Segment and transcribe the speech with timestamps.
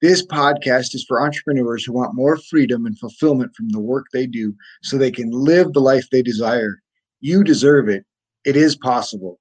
[0.00, 4.28] This podcast is for entrepreneurs who want more freedom and fulfillment from the work they
[4.28, 6.80] do so they can live the life they desire.
[7.20, 8.04] You deserve it.
[8.44, 9.40] It is possible.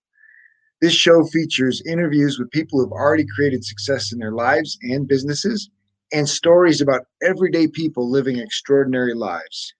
[0.81, 5.69] This show features interviews with people who've already created success in their lives and businesses
[6.11, 9.73] and stories about everyday people living extraordinary lives.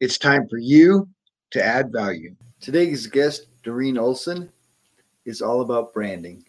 [0.00, 1.06] It's time for you
[1.50, 2.34] to add value.
[2.60, 4.50] Today's guest, Dorene Olsen,
[5.26, 6.44] is all about branding.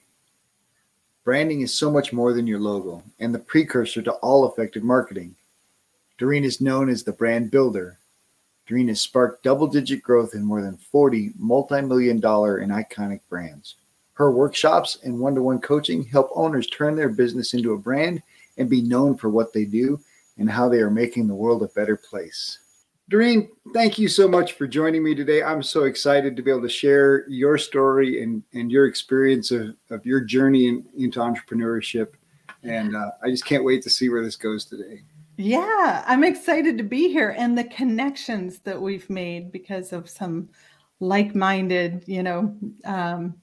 [1.25, 5.35] Branding is so much more than your logo and the precursor to all effective marketing.
[6.19, 7.97] Dorene is known as the brand builder.
[8.67, 13.21] Dorene has sparked double digit growth in more than 40 multi million dollar and iconic
[13.27, 13.73] brands.
[14.13, 18.21] Her workshops and one to one coaching help owners turn their business into a brand
[18.59, 19.99] and be known for what they do
[20.37, 22.59] and how they are making the world a better place.
[23.07, 25.43] Dorene, thank you so much for joining me today.
[25.43, 29.75] I'm so excited to be able to share your story and, and your experience of,
[29.91, 32.13] of your journey in, into entrepreneurship.
[32.63, 35.03] And uh, I just can't wait to see where this goes today.
[35.37, 40.49] Yeah, I'm excited to be here and the connections that we've made because of some
[40.99, 43.35] like minded, you know, um,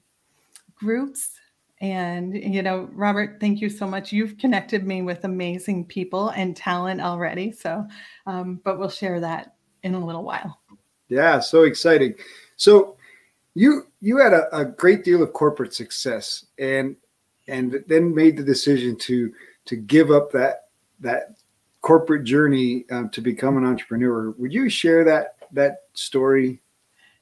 [0.75, 1.39] groups.
[1.83, 4.13] And, you know, Robert, thank you so much.
[4.13, 7.51] You've connected me with amazing people and talent already.
[7.51, 7.85] So,
[8.25, 10.61] um, but we'll share that in a little while.
[11.09, 12.15] Yeah, so exciting.
[12.55, 12.95] So
[13.53, 16.95] you you had a, a great deal of corporate success and
[17.49, 19.33] and then made the decision to
[19.65, 20.69] to give up that
[21.01, 21.35] that
[21.81, 24.31] corporate journey um, to become an entrepreneur.
[24.31, 26.61] Would you share that that story?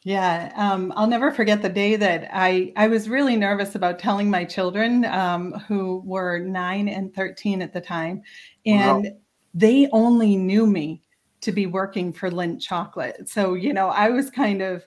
[0.03, 4.31] Yeah, um, I'll never forget the day that I I was really nervous about telling
[4.31, 8.23] my children um, who were nine and thirteen at the time,
[8.66, 9.11] and wow.
[9.53, 11.03] they only knew me
[11.41, 13.28] to be working for Lindt Chocolate.
[13.29, 14.84] So, you know, I was kind of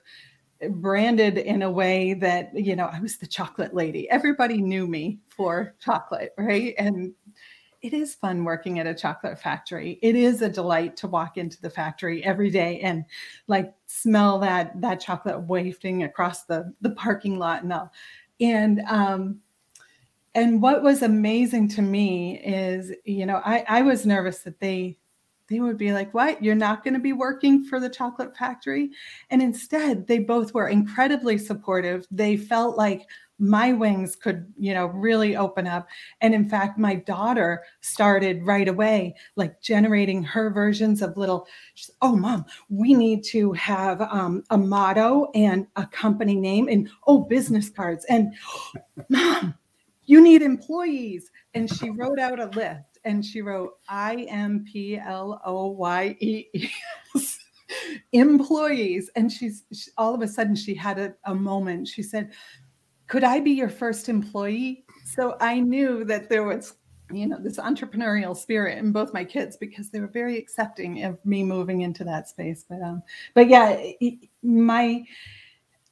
[0.69, 4.09] branded in a way that, you know, I was the chocolate lady.
[4.09, 6.73] Everybody knew me for chocolate, right?
[6.77, 7.13] And
[7.85, 9.99] it is fun working at a chocolate factory.
[10.01, 13.05] It is a delight to walk into the factory every day and
[13.47, 17.91] like smell that that chocolate wafting across the the parking lot and all.
[18.41, 19.39] And um
[20.33, 24.97] and what was amazing to me is, you know, I, I was nervous that they
[25.47, 26.43] they would be like, What?
[26.43, 28.91] You're not going to be working for the chocolate factory?
[29.29, 32.05] And instead, they both were incredibly supportive.
[32.11, 33.07] They felt like
[33.37, 35.87] my wings could, you know, really open up.
[36.21, 41.47] And in fact, my daughter started right away, like generating her versions of little,
[42.01, 47.21] oh, mom, we need to have um, a motto and a company name and, oh,
[47.21, 48.05] business cards.
[48.05, 48.33] And,
[49.09, 49.55] mom,
[50.05, 51.29] you need employees.
[51.53, 56.17] And she wrote out a list and she wrote I M P L O Y
[56.19, 56.69] E
[57.15, 57.39] S
[58.11, 59.09] employees.
[59.15, 61.87] And she's she, all of a sudden she had a, a moment.
[61.87, 62.31] She said,
[63.07, 64.85] Could I be your first employee?
[65.05, 66.75] So I knew that there was
[67.11, 71.23] you know this entrepreneurial spirit in both my kids because they were very accepting of
[71.23, 73.03] me moving into that space but um
[73.35, 73.79] but yeah
[74.41, 75.03] my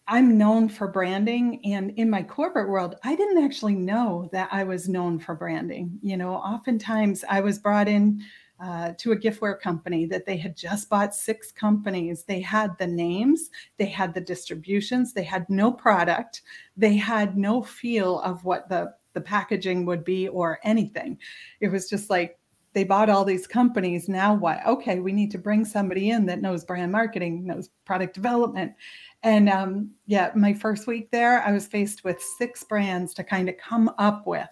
[0.08, 1.62] I'm known for branding.
[1.66, 5.98] And in my corporate world, I didn't actually know that I was known for branding.
[6.02, 8.22] You know, oftentimes I was brought in
[8.62, 12.24] uh, to a giftware company that they had just bought six companies.
[12.24, 16.44] They had the names, they had the distributions, they had no product,
[16.78, 21.18] they had no feel of what the, the packaging would be or anything.
[21.60, 22.40] It was just like,
[22.74, 24.10] they bought all these companies.
[24.10, 24.66] Now what?
[24.66, 28.74] Okay, we need to bring somebody in that knows brand marketing, knows product development.
[29.24, 33.48] And um, yeah, my first week there, I was faced with six brands to kind
[33.48, 34.48] of come up with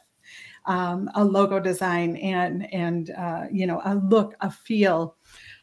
[0.66, 5.18] um, a logo design and and uh, you know a look, a feel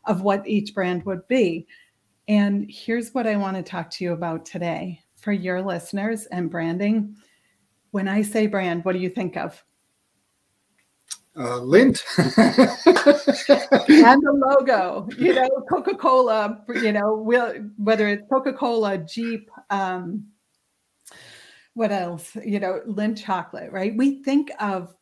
[0.05, 1.67] of what each brand would be.
[2.29, 6.51] And here's what I want to talk to you about today for your listeners and
[6.51, 7.17] branding.
[7.91, 9.65] When I say brand, what do you think of?
[11.39, 12.03] Uh, Lindt
[13.89, 17.15] and the logo, you know, Coca Cola, you know,
[17.77, 20.27] whether it's Coca Cola, Jeep, um,
[21.75, 23.97] what else, you know, Lindt chocolate, right?
[23.97, 24.97] We think of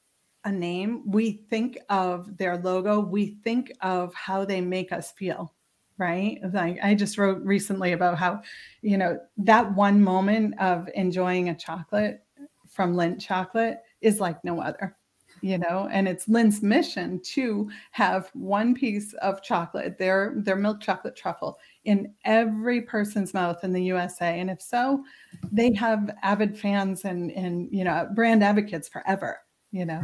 [0.45, 5.55] a name, we think of their logo, we think of how they make us feel.
[5.99, 6.39] Right.
[6.53, 8.43] Like I just wrote recently about how,
[8.83, 12.23] you know, that one moment of enjoying a chocolate
[12.69, 14.95] from Lindt chocolate is like no other
[15.43, 20.81] you know and it's Lindt's mission to have one piece of chocolate their their milk
[20.81, 25.05] chocolate truffle in every person's mouth in the usa and if so
[25.53, 29.39] they have avid fans and and you know brand advocates forever
[29.77, 30.03] you know?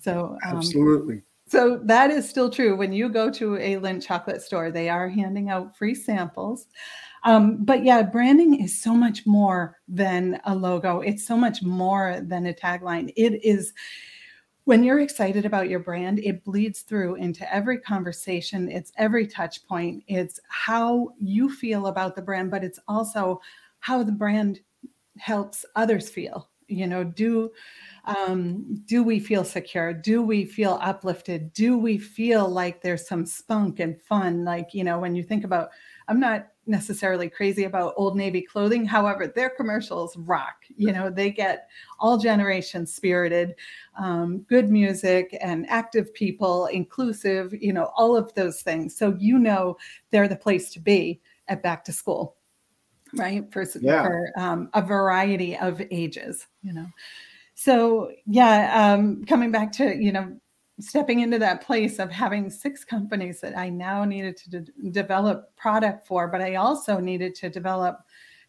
[0.00, 1.22] So um, absolutely.
[1.46, 2.76] so that is still true.
[2.76, 6.66] When you go to a Lindt chocolate store they are handing out free samples.
[7.24, 11.00] Um, but yeah, branding is so much more than a logo.
[11.00, 13.12] It's so much more than a tagline.
[13.16, 13.72] It is
[14.64, 18.70] when you're excited about your brand, it bleeds through into every conversation.
[18.70, 20.04] It's every touch point.
[20.06, 23.40] It's how you feel about the brand, but it's also
[23.80, 24.60] how the brand
[25.18, 26.48] helps others feel.
[26.68, 27.50] You know, do
[28.04, 29.92] um, do we feel secure?
[29.92, 31.52] Do we feel uplifted?
[31.52, 34.44] Do we feel like there's some spunk and fun?
[34.44, 35.70] Like, you know, when you think about,
[36.08, 38.84] I'm not necessarily crazy about Old Navy clothing.
[38.84, 40.64] However, their commercials rock.
[40.76, 41.68] You know, they get
[41.98, 43.54] all generations spirited,
[43.98, 48.96] um, good music, and active people, inclusive, you know, all of those things.
[48.96, 49.76] So, you know,
[50.10, 52.36] they're the place to be at back to school,
[53.14, 53.44] right?
[53.52, 54.04] For, yeah.
[54.04, 56.86] for um, a variety of ages, you know.
[57.54, 60.36] So, yeah, um, coming back to, you know,
[60.82, 65.54] stepping into that place of having six companies that I now needed to de- develop
[65.56, 67.98] product for, but I also needed to develop.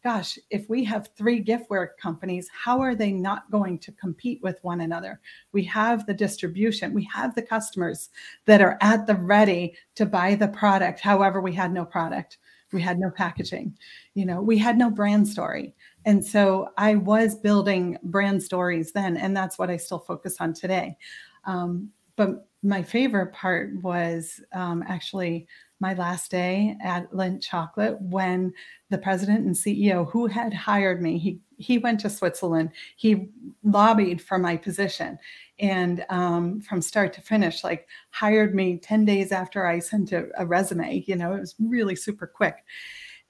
[0.04, 4.60] Gosh, if we have three giftware companies, how are they not going to compete with
[4.62, 5.22] one another?
[5.54, 8.10] We have the distribution, we have the customers
[8.46, 11.00] that are at the ready to buy the product.
[11.00, 12.38] However, we had no product,
[12.74, 13.78] we had no packaging,
[14.14, 15.74] you know, we had no brand story.
[16.06, 20.54] And so I was building brand stories then, and that's what I still focus on
[20.54, 20.98] today.
[21.46, 25.48] Um, but my favorite part was um, actually
[25.80, 28.54] my last day at Lindt Chocolate when
[28.90, 32.72] the president and CEO who had hired me, he he went to Switzerland.
[32.96, 33.30] He
[33.64, 35.18] lobbied for my position,
[35.60, 40.30] and um, from start to finish, like hired me ten days after I sent a,
[40.38, 41.04] a resume.
[41.06, 42.56] You know, it was really super quick.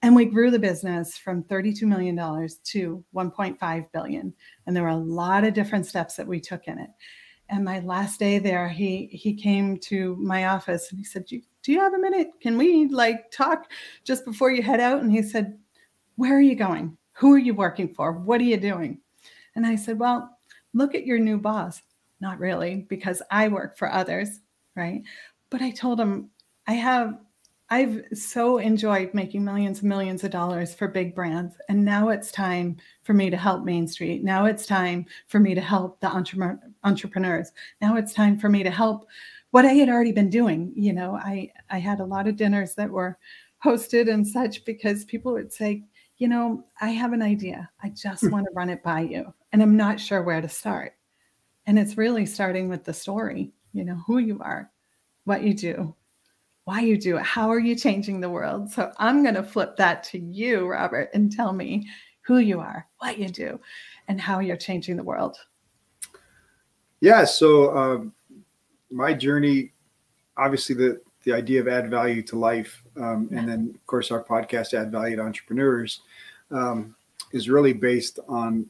[0.03, 4.33] And we grew the business from $32 million to 1.5 billion.
[4.67, 6.89] And there were a lot of different steps that we took in it
[7.49, 11.71] and my last day there he he came to my office and he said do
[11.71, 12.31] you have a minute?
[12.41, 13.71] Can we like talk
[14.03, 15.01] just before you head out?
[15.01, 15.57] And he said
[16.15, 16.97] where are you going?
[17.13, 18.11] Who are you working for?
[18.11, 18.99] What are you doing?
[19.55, 20.37] And i said well
[20.73, 21.81] look at your new boss.
[22.19, 24.39] Not really because i work for others
[24.75, 25.03] right?
[25.49, 26.29] But i told him
[26.67, 27.19] i have
[27.73, 31.55] I've so enjoyed making millions and millions of dollars for big brands.
[31.69, 34.23] And now it's time for me to help Main Street.
[34.23, 37.51] Now it's time for me to help the entre- entrepreneurs.
[37.81, 39.07] Now it's time for me to help
[39.49, 40.71] what I had already been doing.
[40.75, 43.17] You know, I, I had a lot of dinners that were
[43.65, 45.83] hosted and such because people would say,
[46.17, 47.71] you know, I have an idea.
[47.81, 48.29] I just hmm.
[48.29, 49.33] want to run it by you.
[49.51, 50.93] And I'm not sure where to start.
[51.65, 54.69] And it's really starting with the story, you know, who you are,
[55.23, 55.95] what you do,
[56.65, 57.23] why you do it.
[57.23, 58.71] How are you changing the world?
[58.71, 61.87] So I'm going to flip that to you, Robert, and tell me
[62.21, 63.59] who you are, what you do,
[64.07, 65.37] and how you're changing the world.
[67.01, 67.25] Yeah.
[67.25, 68.13] So um,
[68.89, 69.73] my journey,
[70.37, 74.23] obviously, the the idea of add value to life, um, and then of course our
[74.23, 76.01] podcast, add value to entrepreneurs,
[76.51, 76.95] um,
[77.31, 78.65] is really based on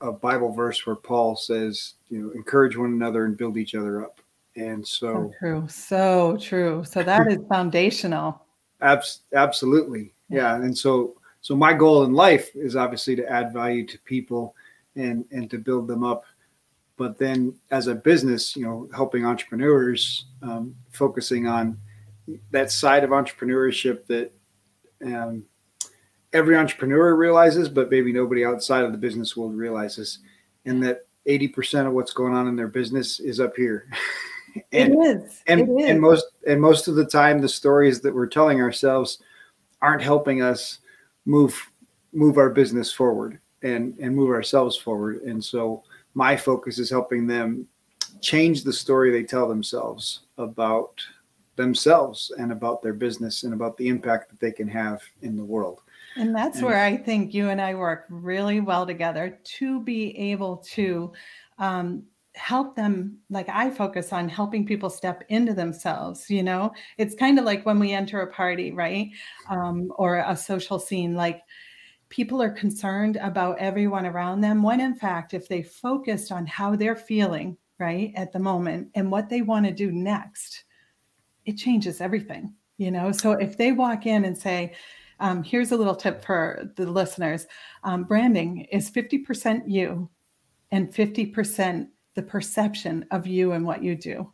[0.00, 4.04] a Bible verse where Paul says, you know, encourage one another and build each other
[4.04, 4.20] up.
[4.56, 6.84] And so, so true, so true.
[6.84, 8.44] So that is foundational.
[8.80, 10.56] Abs- absolutely, yeah.
[10.56, 14.54] And so, so my goal in life is obviously to add value to people
[14.94, 16.24] and and to build them up.
[16.98, 21.78] But then, as a business, you know, helping entrepreneurs, um, focusing on
[22.50, 24.32] that side of entrepreneurship that
[25.04, 25.44] um,
[26.32, 30.18] every entrepreneur realizes, but maybe nobody outside of the business world realizes,
[30.64, 33.88] and that 80% of what's going on in their business is up here.
[34.72, 35.42] and, it is.
[35.46, 35.90] And, it is.
[35.90, 39.18] and most and most of the time, the stories that we're telling ourselves
[39.80, 40.78] aren't helping us
[41.24, 41.70] move
[42.12, 45.22] move our business forward and and move ourselves forward.
[45.22, 45.82] And so
[46.14, 47.66] my focus is helping them
[48.20, 51.00] change the story they tell themselves about
[51.56, 55.44] themselves and about their business and about the impact that they can have in the
[55.44, 55.80] world.
[56.16, 60.16] And that's and, where I think you and I work really well together to be
[60.18, 61.12] able to
[61.58, 66.72] um, help them like i focus on helping people step into themselves you know?
[66.96, 69.10] It's kind of like when we enter a party right?
[69.50, 71.42] Um, or a social scene like
[72.08, 76.74] people are concerned about everyone around them when in fact if they focused on how
[76.74, 80.64] they're feeling right at the moment and what they want to do next
[81.44, 83.12] it changes everything you know?
[83.12, 84.74] So if they walk in and say
[85.20, 87.46] um, here's a little tip for the listeners
[87.84, 90.10] um, branding is 50% you
[90.70, 94.30] and 50% the perception of you and what you do.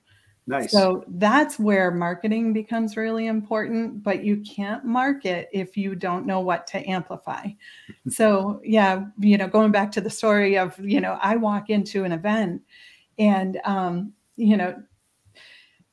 [0.47, 0.73] Nice.
[0.73, 6.41] So that's where marketing becomes really important, but you can't market if you don't know
[6.41, 7.49] what to amplify.
[8.09, 12.05] so, yeah, you know, going back to the story of, you know, I walk into
[12.05, 12.63] an event
[13.19, 14.81] and um, you know,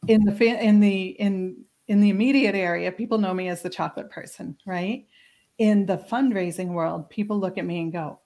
[0.08, 3.70] in the fa- in the in in the immediate area, people know me as the
[3.70, 5.06] chocolate person, right?
[5.58, 8.20] In the fundraising world, people look at me and go,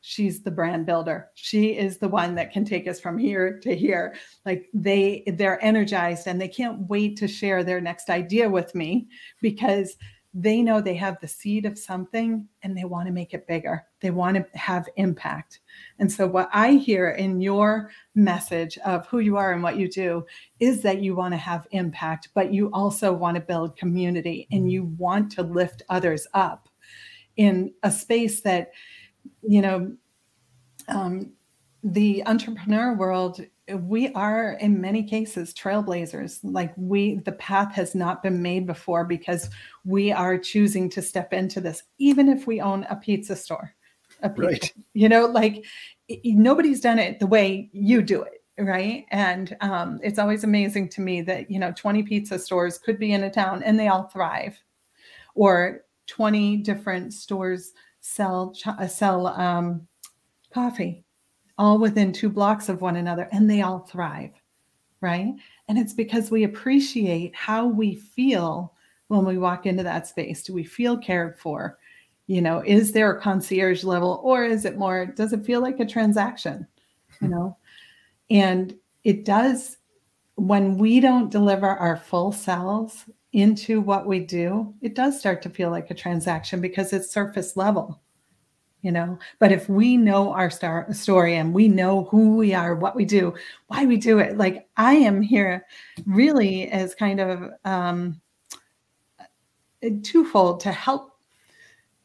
[0.00, 1.28] she's the brand builder.
[1.34, 4.14] She is the one that can take us from here to here.
[4.46, 9.08] Like they they're energized and they can't wait to share their next idea with me
[9.40, 9.96] because
[10.32, 13.84] they know they have the seed of something and they want to make it bigger.
[14.00, 15.58] They want to have impact.
[15.98, 19.88] And so what i hear in your message of who you are and what you
[19.88, 20.24] do
[20.60, 24.70] is that you want to have impact but you also want to build community and
[24.70, 26.68] you want to lift others up
[27.36, 28.70] in a space that
[29.42, 29.92] you know,
[30.88, 31.32] um,
[31.82, 36.40] the entrepreneur world, we are in many cases trailblazers.
[36.42, 39.48] Like we, the path has not been made before because
[39.84, 43.74] we are choosing to step into this, even if we own a pizza store.
[44.22, 44.74] A pizza, right.
[44.92, 45.64] You know, like
[46.24, 51.00] nobody's done it the way you do it right and um, it's always amazing to
[51.00, 54.04] me that you know 20 pizza stores could be in a town and they all
[54.04, 54.58] thrive
[55.34, 59.86] or 20 different stores sell uh, sell um,
[60.52, 61.04] coffee
[61.58, 64.32] all within two blocks of one another and they all thrive
[65.02, 65.32] right?
[65.68, 68.74] And it's because we appreciate how we feel
[69.08, 70.42] when we walk into that space.
[70.42, 71.78] Do we feel cared for?
[72.26, 75.80] You know is there a concierge level or is it more does it feel like
[75.80, 76.66] a transaction
[77.20, 77.56] you know?
[78.30, 79.78] And it does
[80.36, 85.50] when we don't deliver our full selves into what we do, it does start to
[85.50, 88.00] feel like a transaction because it's surface level,
[88.82, 89.18] you know.
[89.38, 93.04] But if we know our star- story and we know who we are, what we
[93.04, 93.34] do,
[93.68, 95.66] why we do it, like I am here
[96.06, 98.20] really as kind of um,
[100.02, 101.12] twofold to help.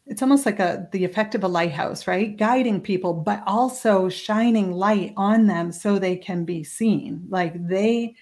[0.08, 2.38] It's almost like a the effect of a lighthouse, right?
[2.38, 7.26] Guiding people, but also shining light on them so they can be seen.
[7.28, 8.16] Like they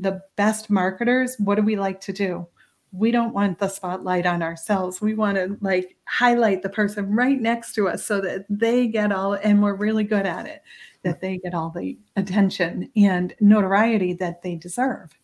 [0.00, 2.46] the best marketers, what do we like to do?
[2.92, 5.00] We don't want the spotlight on ourselves.
[5.00, 9.12] We want to like highlight the person right next to us so that they get
[9.12, 10.62] all, and we're really good at it,
[11.02, 15.16] that they get all the attention and notoriety that they deserve.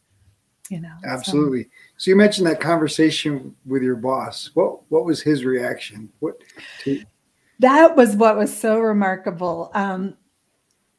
[0.71, 1.65] You know, absolutely.
[1.65, 1.69] So,
[1.99, 4.51] so you mentioned that conversation with your boss.
[4.55, 6.09] What what was his reaction?
[6.19, 6.37] What?
[6.83, 7.05] To-
[7.61, 9.71] that was what was so remarkable.
[9.75, 10.17] Um,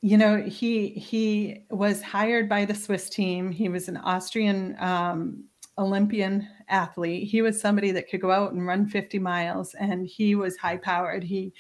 [0.07, 3.51] you know he he was hired by the swiss team.
[3.51, 5.43] He was an austrian um,
[5.77, 7.27] olympian athlete.
[7.27, 10.77] He was somebody that could go out and run 50 miles and he was high
[10.77, 11.25] powered.
[11.25, 11.51] He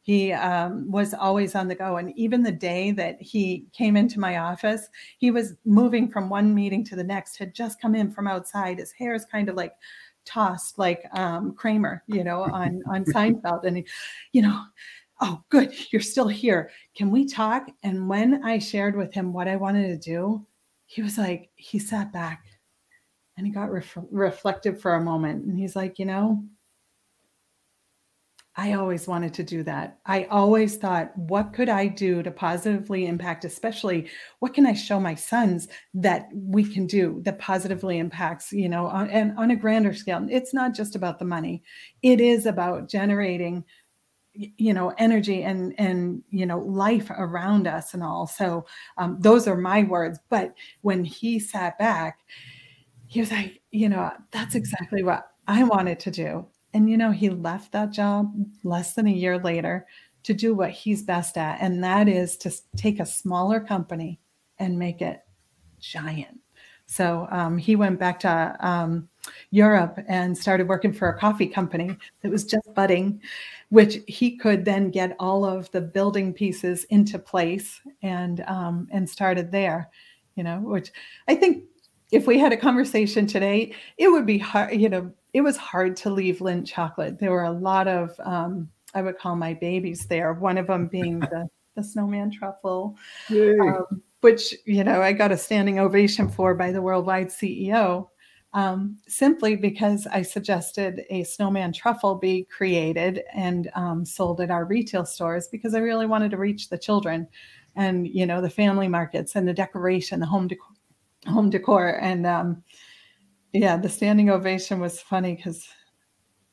[0.00, 1.98] he um, was always on the go.
[1.98, 4.88] And even the day that he came into my office
[5.18, 8.78] he was moving from one meeting to the next had just come in from outside.
[8.78, 9.74] His hair is kind of like
[10.24, 13.64] tossed like um, kramer you know on on seinfeld.
[13.64, 13.86] And he,
[14.32, 14.58] you know
[15.20, 16.70] oh, good, you're still here.
[16.96, 17.68] Can we talk?
[17.82, 20.46] And when I shared with him what I wanted to do,
[20.86, 22.44] he was like, he sat back
[23.36, 25.44] and he got ref- reflective for a moment.
[25.44, 26.44] And he's like, you know,
[28.56, 30.00] I always wanted to do that.
[30.06, 34.08] I always thought, what could I do to positively impact, especially
[34.40, 38.86] what can I show my sons that we can do that positively impacts, you know,
[38.86, 40.26] on, and on a grander scale.
[40.28, 41.62] It's not just about the money,
[42.02, 43.64] it is about generating
[44.32, 48.26] you know energy and and you know life around us and all.
[48.26, 48.66] So
[48.98, 50.18] um, those are my words.
[50.28, 52.20] But when he sat back
[53.10, 56.46] he was like you know that's exactly what i wanted to do.
[56.72, 58.32] And you know he left that job
[58.62, 59.86] less than a year later
[60.22, 64.20] to do what he's best at and that is to take a smaller company
[64.58, 65.20] and make it
[65.80, 66.38] giant.
[66.86, 69.08] So um, he went back to um,
[69.50, 73.20] Europe and started working for a coffee company that was just budding
[73.70, 79.08] which he could then get all of the building pieces into place and um, and
[79.08, 79.90] started there
[80.36, 80.92] you know which
[81.28, 81.64] i think
[82.12, 85.96] if we had a conversation today it would be hard you know it was hard
[85.96, 87.20] to leave Lindt chocolate.
[87.20, 90.86] There were a lot of um, i would call my babies there one of them
[90.88, 92.96] being the the snowman truffle
[93.30, 98.08] um, which you know i got a standing ovation for by the worldwide ceo
[98.52, 104.64] um, simply because I suggested a snowman truffle be created and um, sold at our
[104.64, 107.28] retail stores because I really wanted to reach the children
[107.76, 110.72] and you know the family markets and the decoration, the home decor,
[111.26, 112.62] home decor, and um,
[113.52, 115.68] yeah, the standing ovation was funny because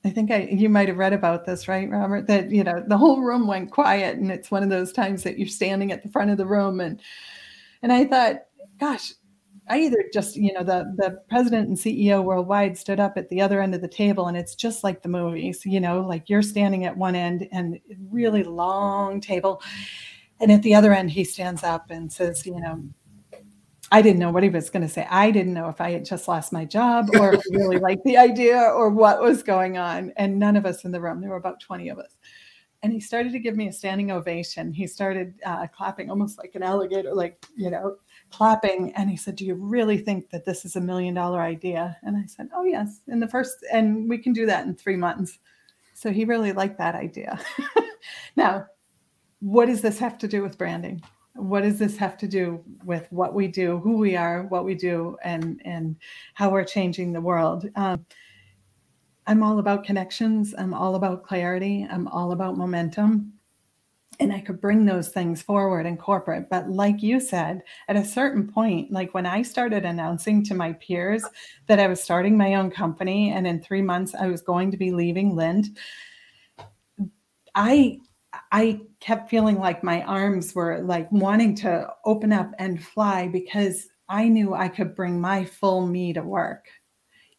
[0.05, 2.27] I think I you might have read about this, right, Robert?
[2.27, 5.39] That you know the whole room went quiet, and it's one of those times that
[5.39, 7.01] you're standing at the front of the room, and
[7.81, 8.43] and I thought,
[8.79, 9.13] gosh,
[9.69, 13.41] I either just you know the the president and CEO worldwide stood up at the
[13.41, 16.41] other end of the table, and it's just like the movies, you know, like you're
[16.41, 19.61] standing at one end and really long table,
[20.39, 22.83] and at the other end he stands up and says, you know,
[23.91, 25.07] I didn't know what he was going to say.
[25.09, 28.57] I didn't know if I had just lost my job or really liked the idea
[28.57, 30.11] or what was going on.
[30.17, 32.17] And none of us in the room, there were about 20 of us.
[32.83, 34.73] And he started to give me a standing ovation.
[34.73, 37.95] He started uh, clapping almost like an alligator, like, you know,
[38.31, 38.93] clapping.
[38.95, 41.97] And he said, Do you really think that this is a million dollar idea?
[42.03, 43.01] And I said, Oh, yes.
[43.07, 45.39] In the first, and we can do that in three months.
[45.93, 47.39] So he really liked that idea.
[48.35, 48.65] now,
[49.39, 51.01] what does this have to do with branding?
[51.37, 54.73] what does this have to do with what we do who we are what we
[54.73, 55.95] do and and
[56.33, 58.03] how we're changing the world um,
[59.27, 63.31] i'm all about connections i'm all about clarity i'm all about momentum
[64.19, 68.05] and i could bring those things forward in corporate but like you said at a
[68.05, 71.23] certain point like when i started announcing to my peers
[71.67, 74.77] that i was starting my own company and in three months i was going to
[74.77, 75.67] be leaving Lindt
[77.55, 77.99] i
[78.51, 83.87] I kept feeling like my arms were like wanting to open up and fly because
[84.09, 86.67] I knew I could bring my full me to work.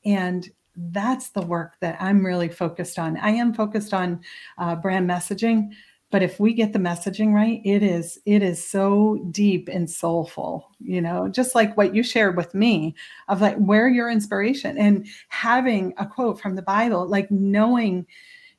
[0.05, 3.17] And that's the work that I'm really focused on.
[3.17, 4.21] I am focused on
[4.59, 5.71] uh, brand messaging,
[6.11, 10.71] but if we get the messaging right, it is it is so deep and soulful.
[10.79, 12.95] You know, just like what you shared with me
[13.29, 18.07] of like where your inspiration and having a quote from the Bible, like knowing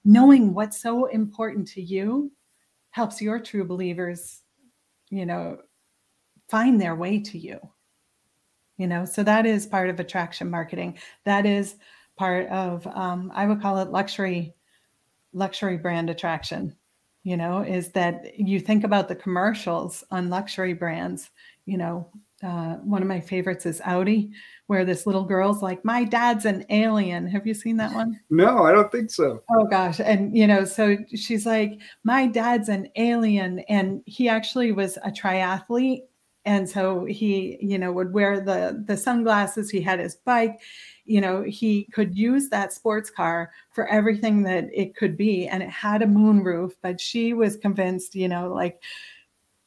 [0.05, 2.31] knowing what's so important to you
[2.91, 4.41] helps your true believers,
[5.09, 5.57] you know,
[6.49, 7.59] find their way to you.
[8.77, 10.97] You know, so that is part of attraction marketing.
[11.25, 11.75] That is
[12.15, 14.53] part of um, I would call it luxury
[15.33, 16.75] luxury brand attraction.
[17.23, 21.29] You know, is that you think about the commercials on luxury brands.
[21.65, 22.09] You know,
[22.41, 24.31] uh, one of my favorites is Audi,
[24.67, 28.19] where this little girl's like, "My dad's an alien." Have you seen that one?
[28.29, 29.43] No, I don't think so.
[29.51, 34.71] Oh gosh, and you know, so she's like, "My dad's an alien," and he actually
[34.71, 36.03] was a triathlete,
[36.45, 39.69] and so he, you know, would wear the the sunglasses.
[39.69, 40.61] He had his bike.
[41.09, 45.63] You know, he could use that sports car for everything that it could be, and
[45.63, 46.73] it had a moonroof.
[46.81, 48.81] But she was convinced, you know, like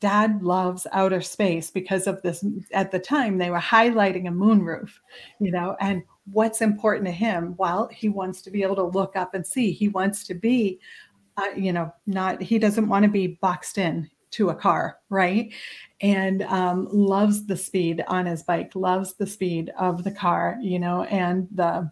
[0.03, 4.91] dad loves outer space because of this at the time they were highlighting a moonroof
[5.39, 6.03] you know and
[6.33, 9.71] what's important to him well he wants to be able to look up and see
[9.71, 10.81] he wants to be
[11.37, 15.53] uh, you know not he doesn't want to be boxed in to a car right
[16.03, 20.79] and um, loves the speed on his bike loves the speed of the car you
[20.79, 21.91] know and the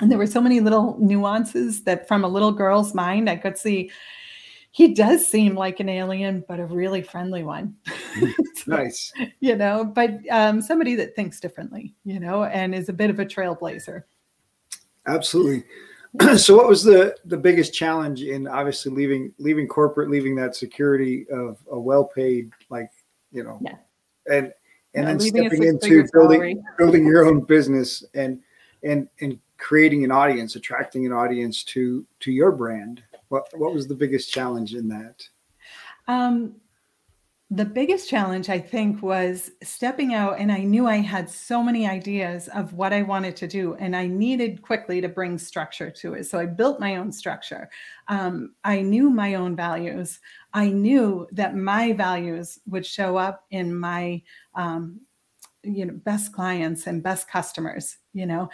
[0.00, 3.56] and there were so many little nuances that from a little girl's mind i could
[3.56, 3.90] see
[4.70, 7.74] he does seem like an alien, but a really friendly one.
[8.66, 9.12] nice.
[9.40, 13.18] You know, but um, somebody that thinks differently, you know, and is a bit of
[13.18, 14.04] a trailblazer.
[15.06, 15.64] Absolutely.
[16.36, 21.26] so what was the the biggest challenge in obviously leaving leaving corporate leaving that security
[21.30, 22.57] of a well-paid like
[23.32, 23.76] you know yeah.
[24.30, 24.52] and
[24.94, 28.40] and then stepping into building building your own business and
[28.82, 33.86] and and creating an audience attracting an audience to to your brand what what was
[33.86, 35.26] the biggest challenge in that?
[36.06, 36.54] Um,
[37.50, 41.86] the biggest challenge I think was stepping out, and I knew I had so many
[41.86, 46.12] ideas of what I wanted to do, and I needed quickly to bring structure to
[46.12, 46.24] it.
[46.24, 47.70] So I built my own structure.
[48.08, 50.20] Um, I knew my own values.
[50.52, 54.22] I knew that my values would show up in my
[54.54, 55.00] um,
[55.62, 58.48] you know best clients and best customers you know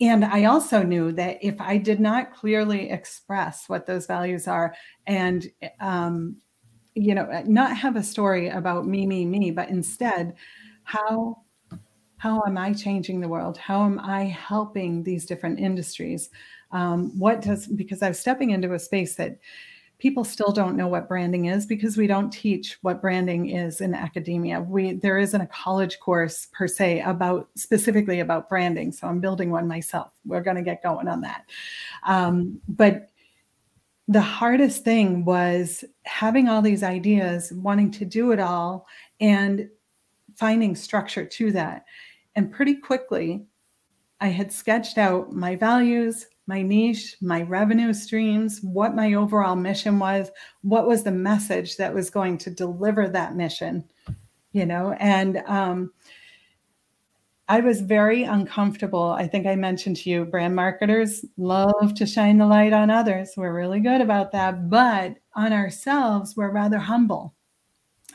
[0.00, 4.74] and I also knew that if I did not clearly express what those values are
[5.06, 6.36] and, um,
[6.96, 10.34] you know, not have a story about me, me, me, but instead,
[10.84, 11.42] how
[12.16, 13.58] how am I changing the world?
[13.58, 16.30] How am I helping these different industries?
[16.72, 19.38] Um, what does because I was stepping into a space that
[19.98, 23.94] people still don't know what branding is because we don't teach what branding is in
[23.94, 24.62] academia.
[24.62, 28.90] We there isn't a college course per se about specifically about branding.
[28.90, 30.12] So I'm building one myself.
[30.24, 31.44] We're going to get going on that.
[32.06, 33.10] Um, but
[34.08, 38.86] the hardest thing was having all these ideas, wanting to do it all,
[39.20, 39.68] and
[40.36, 41.84] finding structure to that.
[42.34, 43.46] And pretty quickly,
[44.20, 49.98] I had sketched out my values, my niche, my revenue streams, what my overall mission
[49.98, 50.30] was,
[50.62, 53.84] what was the message that was going to deliver that mission,
[54.52, 55.92] you know, and um,
[57.48, 59.10] I was very uncomfortable.
[59.10, 63.34] I think I mentioned to you, brand marketers love to shine the light on others.
[63.36, 64.68] We're really good about that.
[64.68, 67.34] But on ourselves, we're rather humble.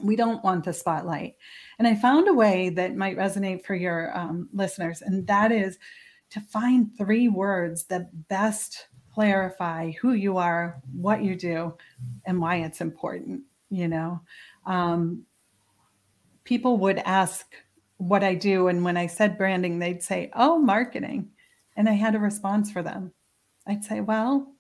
[0.01, 1.35] We don't want the spotlight.
[1.79, 5.77] And I found a way that might resonate for your um, listeners, and that is
[6.31, 11.73] to find three words that best clarify who you are, what you do,
[12.25, 13.43] and why it's important.
[13.69, 14.21] You know,
[14.65, 15.23] um,
[16.43, 17.53] people would ask
[18.01, 18.67] what I do.
[18.67, 21.29] And when I said branding, they'd say, Oh, marketing.
[21.77, 23.13] And I had a response for them.
[23.67, 24.55] I'd say, Well,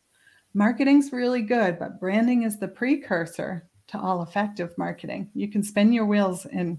[0.53, 5.31] marketing's really good, but branding is the precursor to all effective marketing.
[5.33, 6.77] You can spin your wheels and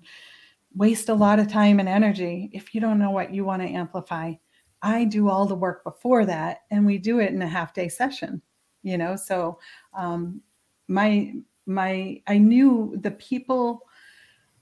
[0.75, 3.69] waste a lot of time and energy if you don't know what you want to
[3.69, 4.33] amplify.
[4.83, 7.89] I do all the work before that, and we do it in a half day
[7.89, 8.41] session.
[8.85, 9.59] You know, so
[9.95, 10.41] um,
[10.87, 11.35] my
[11.67, 13.83] my I knew the people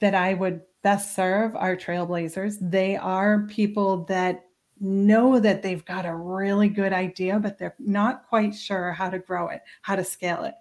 [0.00, 2.56] that I would best serve our trailblazers.
[2.60, 4.46] They are people that
[4.80, 9.18] know that they've got a really good idea, but they're not quite sure how to
[9.18, 10.54] grow it, how to scale it.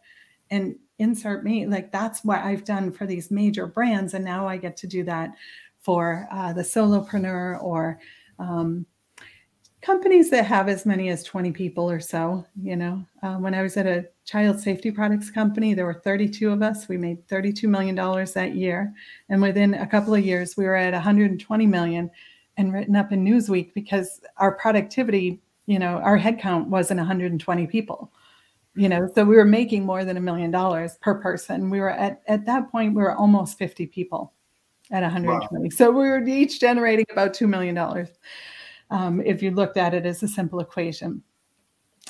[0.51, 4.13] And insert me, like that's what I've done for these major brands.
[4.13, 5.31] And now I get to do that
[5.79, 7.99] for uh, the solopreneur or
[8.37, 8.85] um,
[9.81, 13.61] companies that have as many as 20 people or so you know uh, when i
[13.61, 16.87] was at a child safety products company there were 32 of us.
[16.87, 18.93] We made 32 million dollars that year.
[19.27, 22.11] And within a couple of years we were at 120 million
[22.57, 28.11] and written up in newsweek because our productivity you know our headcount wasn't 120 people
[28.75, 31.71] you know so we were making more than a million dollars per person.
[31.71, 34.33] We were at at that point we were almost 50 people
[34.91, 35.69] at 120 wow.
[35.71, 37.75] so we were each generating about $2 million
[38.89, 41.23] um, if you looked at it as a simple equation.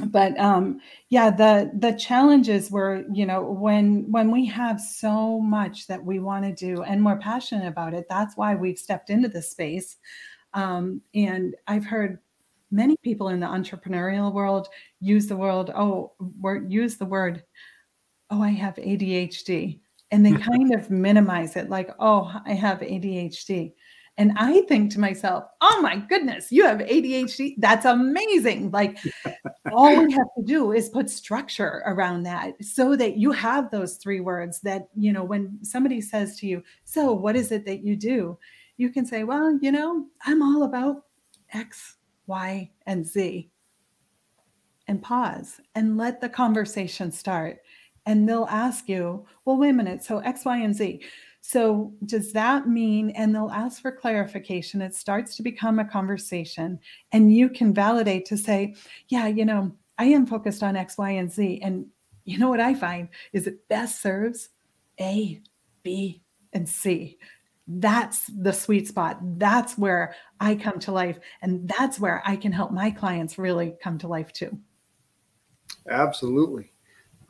[0.05, 5.87] But um, yeah the the challenges were you know when when we have so much
[5.87, 9.27] that we want to do and we're passionate about it that's why we've stepped into
[9.27, 9.97] this space.
[10.53, 12.19] Um, and i've heard
[12.71, 14.67] many people in the entrepreneurial world
[14.99, 16.13] use the word oh
[16.67, 17.43] use the word
[18.29, 19.79] oh i have adhd
[20.11, 23.73] and they kind of minimize it like oh i have adhd
[24.19, 27.55] and I think to myself, oh my goodness, you have ADHD.
[27.57, 28.69] That's amazing.
[28.69, 28.97] Like
[29.71, 33.95] all we have to do is put structure around that so that you have those
[33.95, 37.81] three words that, you know, when somebody says to you, so what is it that
[37.81, 38.37] you do?
[38.75, 41.05] You can say, well, you know, I'm all about
[41.53, 41.95] X,
[42.27, 43.49] Y, and Z.
[44.89, 47.61] And pause and let the conversation start.
[48.05, 50.03] And they'll ask you, well, wait a minute.
[50.03, 50.99] So X, Y, and Z.
[51.41, 56.79] So, does that mean, and they'll ask for clarification, it starts to become a conversation,
[57.11, 58.75] and you can validate to say,
[59.07, 61.59] yeah, you know, I am focused on X, Y, and Z.
[61.61, 61.85] And
[62.23, 64.49] you know what I find is it best serves
[64.99, 65.41] A,
[65.83, 66.23] B,
[66.53, 67.17] and C.
[67.67, 69.19] That's the sweet spot.
[69.37, 71.19] That's where I come to life.
[71.41, 74.57] And that's where I can help my clients really come to life too.
[75.89, 76.71] Absolutely.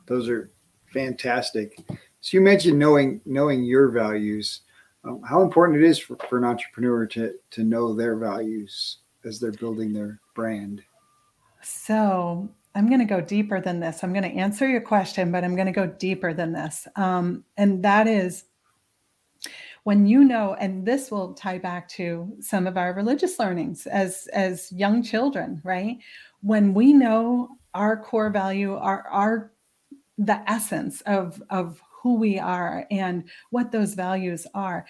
[0.06, 0.50] Those are
[0.92, 1.76] fantastic.
[2.20, 4.62] So you mentioned knowing knowing your values.
[5.02, 9.40] Um, how important it is for, for an entrepreneur to to know their values as
[9.40, 10.82] they're building their brand.
[11.62, 14.02] So I'm going to go deeper than this.
[14.02, 16.86] I'm going to answer your question, but I'm going to go deeper than this.
[16.96, 18.44] Um, and that is
[19.84, 24.28] when you know, and this will tie back to some of our religious learnings as
[24.32, 25.98] as young children, right?
[26.42, 29.52] When we know our core value, our our
[30.18, 34.86] the essence of of who we are and what those values are,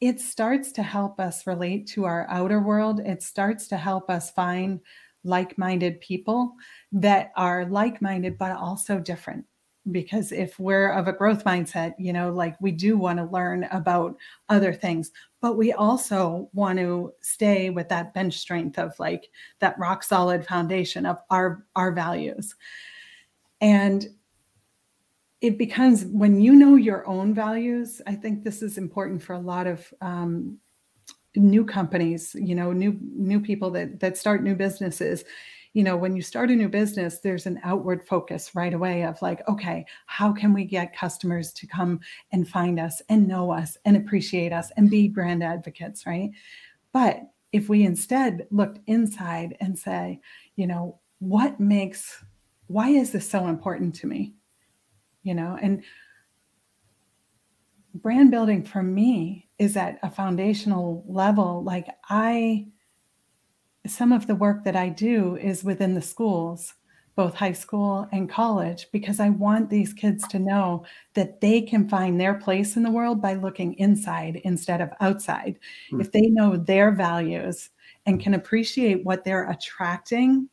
[0.00, 3.00] it starts to help us relate to our outer world.
[3.00, 4.80] It starts to help us find
[5.24, 6.54] like minded people
[6.92, 9.44] that are like minded, but also different.
[9.90, 13.64] Because if we're of a growth mindset, you know, like we do want to learn
[13.70, 14.16] about
[14.48, 19.28] other things, but we also want to stay with that bench strength of like
[19.60, 22.54] that rock solid foundation of our our values.
[23.60, 24.08] And
[25.46, 29.38] it becomes when you know your own values i think this is important for a
[29.38, 30.58] lot of um,
[31.36, 35.24] new companies you know new new people that that start new businesses.
[35.74, 39.20] You know when you start a new business there's an outward focus right away of
[39.20, 42.00] like okay how can we get customers to come
[42.32, 46.30] and find us and know us and appreciate us and be brand advocates right?
[46.92, 47.20] But
[47.52, 50.20] if we instead looked inside and say
[50.56, 52.24] you know what makes
[52.68, 54.32] why is this so important to me
[55.26, 55.82] you know and
[57.94, 62.66] brand building for me is at a foundational level like i
[63.86, 66.74] some of the work that i do is within the schools
[67.16, 70.84] both high school and college because I want these kids to know
[71.14, 75.58] that they can find their place in the world by looking inside instead of outside.
[75.90, 76.02] Mm-hmm.
[76.02, 77.70] If they know their values
[78.04, 80.50] and can appreciate what they're attracting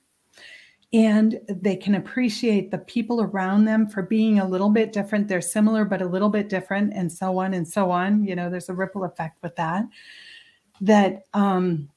[0.94, 5.28] and they can appreciate the people around them for being a little bit different.
[5.28, 8.24] They're similar but a little bit different and so on and so on.
[8.24, 9.86] You know there's a ripple effect with that
[10.82, 11.90] that um,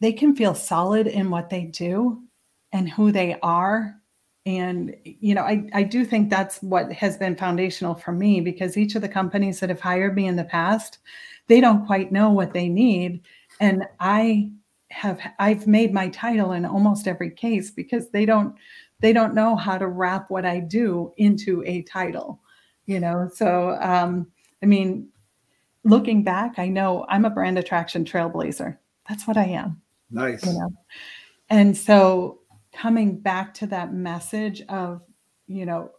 [0.00, 2.22] they can feel solid in what they do
[2.72, 3.96] and who they are.
[4.44, 8.76] And you know I, I do think that's what has been foundational for me because
[8.76, 10.98] each of the companies that have hired me in the past
[11.48, 13.22] they don't quite know what they need.
[13.60, 14.50] And i
[14.96, 18.56] have i've made my title in almost every case because they don't
[19.00, 22.40] they don't know how to wrap what i do into a title
[22.86, 23.28] you know?
[23.34, 24.26] So um
[24.62, 25.08] i mean
[25.84, 28.78] looking back i know i'm a brand attraction trailblazer.
[29.08, 30.44] That's what i am nice.
[30.46, 30.72] you know?
[31.50, 32.40] And so
[32.72, 35.02] coming back to that message of
[35.46, 35.90] you know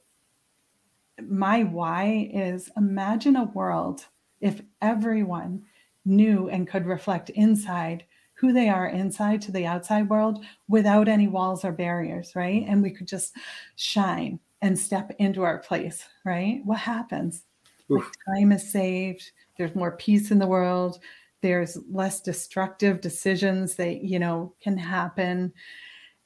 [1.21, 4.05] my why is imagine a world
[4.41, 5.63] if everyone
[6.05, 8.03] knew and could reflect inside
[8.39, 12.65] who they are inside to the outside world without any walls or barriers, right?
[12.67, 13.35] And we could just
[13.75, 16.61] shine and step into our place, right?
[16.63, 17.43] What happens?
[17.89, 18.03] Like
[18.35, 19.31] time is saved.
[19.57, 20.99] There's more peace in the world.
[21.41, 25.53] There's less destructive decisions that, you know, can happen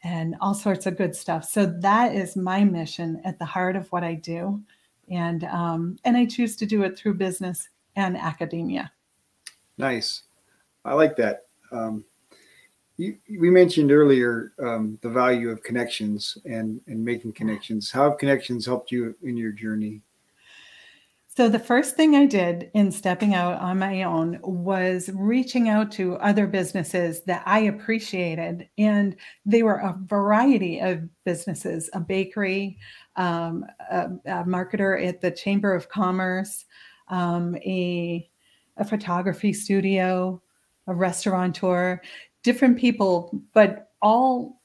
[0.04, 1.46] and all sorts of good stuff.
[1.46, 4.62] So that is my mission at the heart of what I do.
[5.10, 8.92] And um, and I choose to do it through business and academia.
[9.78, 10.24] Nice.
[10.84, 11.48] I like that.
[11.72, 12.04] Um,
[12.98, 17.90] you, we mentioned earlier um, the value of connections and and making connections.
[17.92, 20.02] How have connections helped you in your journey?
[21.34, 25.90] So the first thing I did in stepping out on my own was reaching out
[25.94, 32.78] to other businesses that I appreciated, and they were a variety of businesses: a bakery,
[33.16, 36.66] um, a, a, marketer at the Chamber of Commerce,
[37.08, 38.30] um, a
[38.78, 40.42] a photography studio,
[40.88, 42.02] a restaurateur,
[42.44, 44.62] different people, but all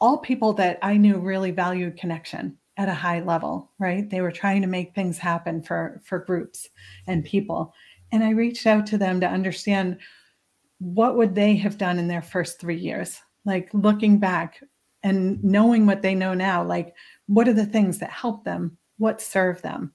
[0.00, 4.08] all people that I knew really valued connection at a high level, right?
[4.08, 6.68] They were trying to make things happen for for groups
[7.06, 7.72] and people.
[8.12, 9.98] And I reached out to them to understand
[10.78, 13.20] what would they have done in their first 3 years?
[13.44, 14.62] Like looking back
[15.02, 16.94] and knowing what they know now, like
[17.26, 18.76] what are the things that helped them?
[18.98, 19.92] What served them?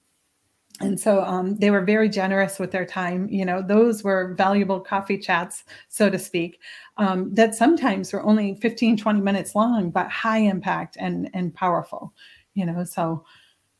[0.80, 3.28] And so um, they were very generous with their time.
[3.28, 6.60] You know those were valuable coffee chats so to speak
[6.96, 12.12] um, that sometimes were only 15 20 minutes long but high impact and and powerful
[12.54, 12.84] you know?
[12.84, 13.24] So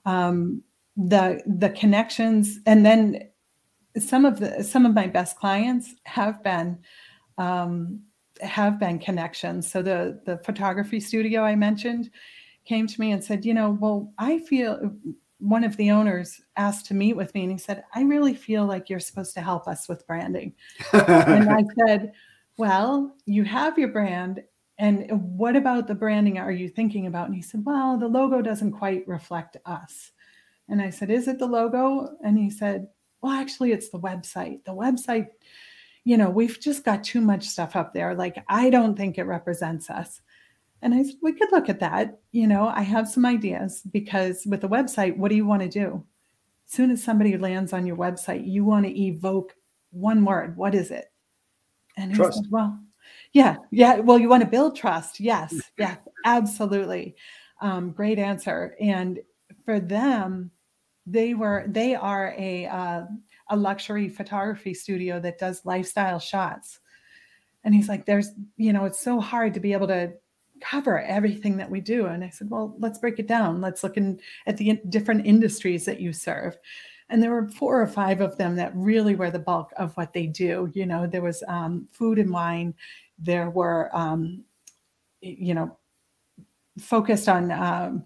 [0.04, 0.62] um,
[0.96, 3.28] the the connections and then
[3.98, 6.78] some of the some of my best clients have been
[7.38, 8.00] um,
[8.40, 9.70] have been connections.
[9.70, 12.10] So the the photography studio i mentioned
[12.64, 14.94] came to me and said you know well i feel
[15.42, 18.64] one of the owners asked to meet with me and he said, I really feel
[18.64, 20.54] like you're supposed to help us with branding.
[20.92, 22.12] and I said,
[22.58, 24.42] Well, you have your brand.
[24.78, 27.26] And what about the branding are you thinking about?
[27.26, 30.12] And he said, Well, the logo doesn't quite reflect us.
[30.68, 32.16] And I said, Is it the logo?
[32.24, 32.86] And he said,
[33.20, 34.64] Well, actually, it's the website.
[34.64, 35.26] The website,
[36.04, 38.14] you know, we've just got too much stuff up there.
[38.14, 40.20] Like, I don't think it represents us.
[40.82, 42.18] And I said, we could look at that.
[42.32, 45.68] You know, I have some ideas because with the website, what do you want to
[45.68, 46.04] do?
[46.66, 49.54] As soon as somebody lands on your website, you want to evoke
[49.90, 50.56] one word.
[50.56, 51.12] What is it?
[51.96, 52.38] And trust.
[52.38, 52.78] Said, well,
[53.32, 54.00] yeah, yeah.
[54.00, 55.20] Well, you want to build trust.
[55.20, 57.14] Yes, yeah, absolutely.
[57.60, 58.74] Um, great answer.
[58.80, 59.20] And
[59.64, 60.50] for them,
[61.06, 63.02] they were they are a uh,
[63.50, 66.80] a luxury photography studio that does lifestyle shots.
[67.64, 70.14] And he's like, there's, you know, it's so hard to be able to
[70.62, 72.06] cover everything that we do.
[72.06, 73.60] And I said, well, let's break it down.
[73.60, 76.56] Let's look in, at the different industries that you serve.
[77.08, 80.12] And there were four or five of them that really were the bulk of what
[80.12, 80.70] they do.
[80.72, 82.74] You know, there was um, food and wine.
[83.18, 84.44] There were, um,
[85.20, 85.76] you know,
[86.78, 88.04] focused on um,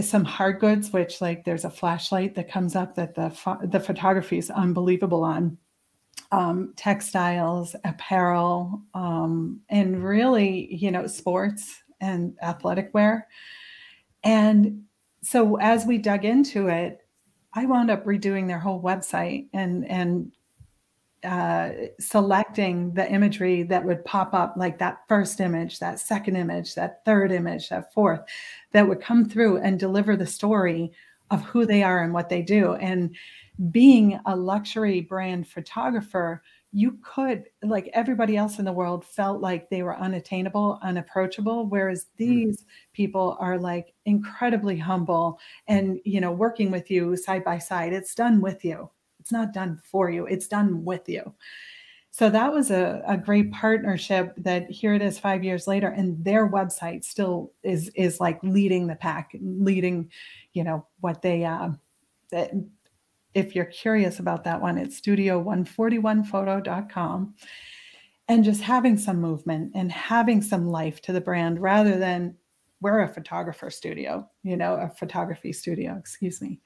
[0.00, 3.30] some hard goods, which like there's a flashlight that comes up that the
[3.64, 5.56] the photography is unbelievable on
[6.32, 13.26] um, textiles, apparel, um, and really, you know, sports and athletic wear.
[14.22, 14.84] And
[15.22, 17.00] so as we dug into it,
[17.52, 20.32] I wound up redoing their whole website and and
[21.22, 26.74] uh, selecting the imagery that would pop up, like that first image, that second image,
[26.74, 28.20] that third image, that fourth,
[28.72, 30.90] that would come through and deliver the story
[31.30, 32.74] of who they are and what they do.
[32.74, 33.14] And
[33.70, 39.68] being a luxury brand photographer you could like everybody else in the world felt like
[39.68, 42.24] they were unattainable unapproachable whereas hmm.
[42.24, 42.66] these mm.
[42.92, 48.14] people are like incredibly humble and you know working with you side by side it's
[48.14, 48.88] done with you
[49.18, 51.34] it's not done for you it's done with you
[52.20, 56.22] so that was a, a great partnership that here it is five years later and
[56.22, 60.10] their website still is is like leading the pack leading
[60.52, 61.70] you know what they uh
[62.30, 62.52] that
[63.34, 67.34] if you're curious about that one, it's studio141photo.com.
[68.28, 72.36] And just having some movement and having some life to the brand rather than
[72.80, 76.60] we're a photographer studio, you know, a photography studio, excuse me.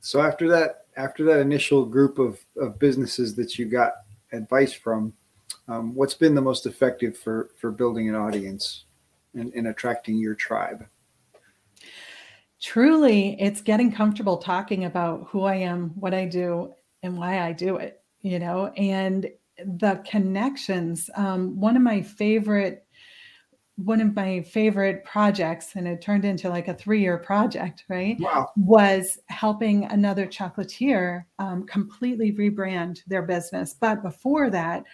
[0.00, 3.92] So after that, after that initial group of, of businesses that you got
[4.32, 5.12] advice from,
[5.68, 8.84] um, what's been the most effective for for building an audience
[9.34, 10.86] and, and attracting your tribe?
[12.62, 17.52] truly it's getting comfortable talking about who I am, what I do, and why I
[17.52, 21.10] do it, you know, and the connections.
[21.16, 22.86] Um, one of my favorite
[23.84, 28.16] one of my favorite projects, and it turned into like a three-year project, right?
[28.20, 28.50] Wow.
[28.56, 33.74] Was helping another chocolatier um, completely rebrand their business.
[33.78, 34.84] But before that,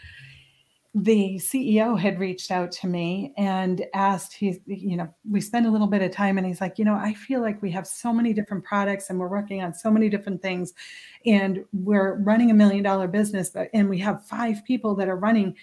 [0.94, 5.70] the CEO had reached out to me and asked, he, you know, we spent a
[5.70, 8.12] little bit of time and he's like, you know, I feel like we have so
[8.12, 10.72] many different products and we're working on so many different things
[11.27, 15.16] and we're running a million dollar business, but, and we have five people that are
[15.16, 15.55] running,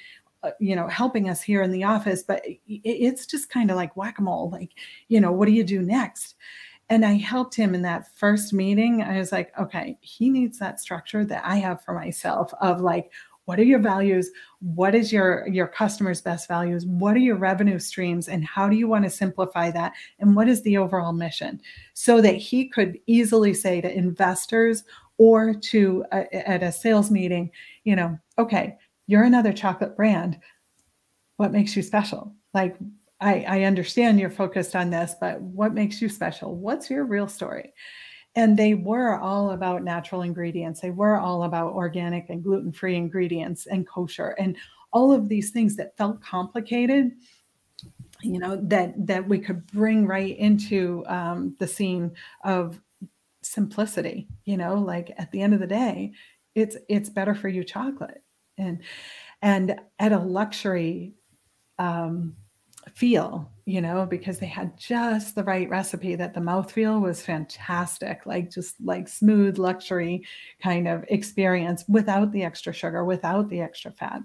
[0.46, 3.98] Uh, you know, helping us here in the office, but it's just kind of like
[3.98, 4.70] whack-a-mole, like,
[5.08, 6.36] you know, what do you do next?
[6.90, 9.02] And I helped him in that first meeting.
[9.02, 13.12] I was like, okay, he needs that structure that I have for myself of like,
[13.46, 14.30] what are your values?
[14.60, 16.86] What is your your customers best values?
[16.86, 18.28] What are your revenue streams?
[18.28, 19.94] And how do you want to simplify that?
[20.20, 21.60] And what is the overall mission?
[21.94, 24.84] So that he could easily say to investors
[25.18, 27.50] or to uh, a, at a sales meeting
[27.84, 30.40] you know okay you're another chocolate brand
[31.38, 32.34] what makes you special?
[32.54, 32.78] Like
[33.22, 36.56] I, I understand you're focused on this but what makes you special?
[36.56, 37.74] What's your real story?
[38.36, 40.82] And they were all about natural ingredients.
[40.82, 44.58] They were all about organic and gluten-free ingredients and kosher and
[44.92, 47.12] all of these things that felt complicated
[48.22, 52.12] you know that that we could bring right into um, the scene
[52.46, 52.82] of
[53.42, 54.76] simplicity you know?
[54.76, 56.14] Like at the end of the day
[56.56, 58.24] it's it's better for you chocolate
[58.58, 58.82] and
[59.42, 61.14] and at a luxury
[61.78, 62.36] um,
[62.94, 68.26] feel, you know, because they had just the right recipe that the mouthfeel was fantastic,
[68.26, 70.26] like just like smooth luxury
[70.62, 74.22] kind of experience without the extra sugar, without the extra fat.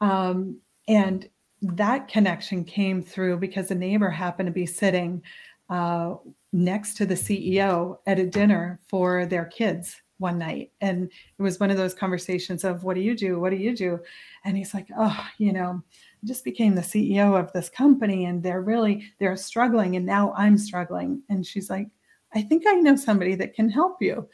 [0.00, 1.28] Um, and
[1.62, 5.22] that connection came through because a neighbor happened to be sitting
[5.68, 6.14] uh,
[6.52, 10.70] next to the CEO at a dinner for their kids one night.
[10.80, 13.40] And it was one of those conversations of, What do you do?
[13.40, 13.98] What do you do?
[14.44, 15.82] And he's like, Oh, you know,
[16.24, 20.58] just became the CEO of this company and they're really they're struggling and now I'm
[20.58, 21.88] struggling and she's like
[22.34, 24.28] I think I know somebody that can help you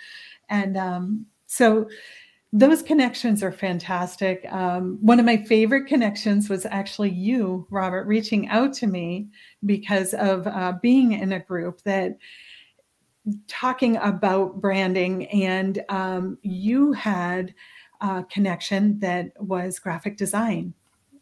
[0.49, 1.88] and um, so
[2.53, 4.46] those connections are fantastic.
[4.51, 9.29] Um, one of my favorite connections was actually you, Robert, reaching out to me
[9.66, 12.16] because of uh, being in a group that
[13.49, 17.55] talking about branding, and um, you had
[18.01, 20.75] a connection that was graphic design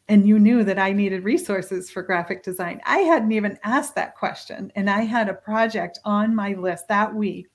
[0.09, 2.81] and you knew that I needed resources for graphic design.
[2.85, 4.71] I hadn't even asked that question.
[4.77, 7.47] And I had a project on my list that week.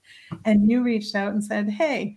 [0.46, 2.16] And you reached out and said, Hey,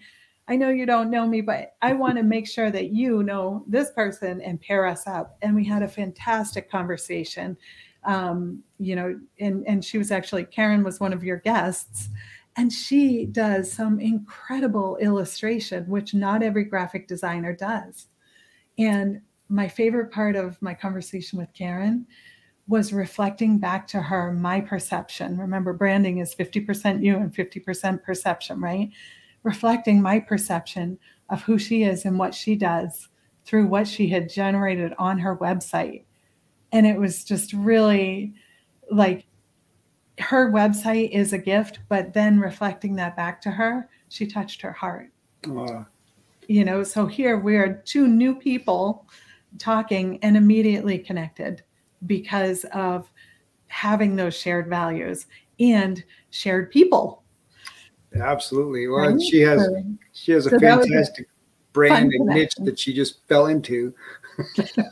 [0.49, 3.65] I know you don't know me, but I want to make sure that you know
[3.69, 5.37] this person and pair us up.
[5.43, 7.57] And we had a fantastic conversation.
[8.05, 12.09] Um, you know, and, and she was actually, Karen was one of your guests.
[12.57, 18.09] And she does some incredible illustration, which not every graphic designer does.
[18.79, 22.07] And my favorite part of my conversation with Karen
[22.69, 25.37] was reflecting back to her my perception.
[25.37, 28.91] Remember, branding is 50% you and 50% perception, right?
[29.43, 33.09] Reflecting my perception of who she is and what she does
[33.45, 36.05] through what she had generated on her website.
[36.73, 38.35] And it was just really
[38.91, 39.27] like
[40.19, 44.73] her website is a gift, but then reflecting that back to her, she touched her
[44.73, 45.11] heart.
[45.47, 45.87] Wow.
[46.49, 49.07] You know, so here we are two new people
[49.59, 51.63] talking and immediately connected
[52.07, 53.11] because of
[53.69, 55.27] having those shared values
[55.59, 57.23] and shared people.
[58.15, 58.89] Absolutely.
[58.89, 59.23] Well, right?
[59.23, 59.67] she has
[60.13, 61.29] she has a so fantastic
[61.73, 63.95] brand and niche that she just fell into.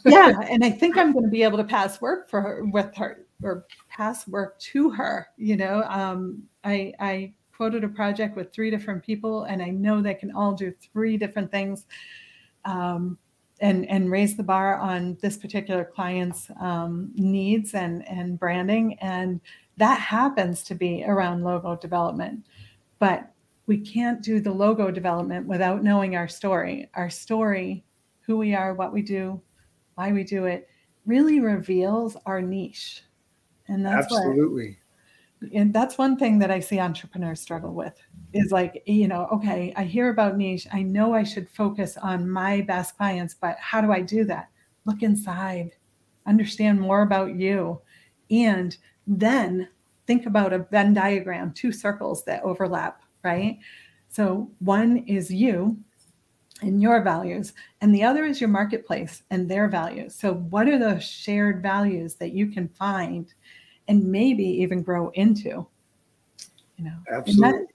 [0.05, 2.95] Yeah, and I think I'm going to be able to pass work for her with
[2.97, 5.29] her or pass work to her.
[5.37, 10.01] You know, um, I I quoted a project with three different people, and I know
[10.01, 11.87] they can all do three different things
[12.65, 13.19] um,
[13.61, 19.41] and and raise the bar on this particular client's um, needs and and branding and
[19.77, 22.45] that happens to be around logo development
[22.99, 23.31] but
[23.67, 27.85] we can't do the logo development without knowing our story our story
[28.31, 29.43] who we are what we do
[29.97, 30.69] why we do it
[31.05, 33.03] really reveals our niche.
[33.67, 34.79] And that's absolutely.
[35.41, 38.01] What, and that's one thing that i see entrepreneurs struggle with
[38.35, 40.69] is like you know okay i hear about niche.
[40.73, 44.49] I know i should focus on my best clients but how do i do that?
[44.85, 45.73] Look inside.
[46.27, 47.81] Understand more about you.
[48.31, 48.77] And
[49.07, 49.69] then
[50.07, 53.59] think about a venn diagram two circles that overlap right?
[54.09, 55.77] So one is you
[56.63, 60.15] and your values and the other is your marketplace and their values.
[60.15, 63.33] So what are those shared values that you can find
[63.89, 65.67] and maybe even grow into?
[66.77, 67.67] You know absolutely.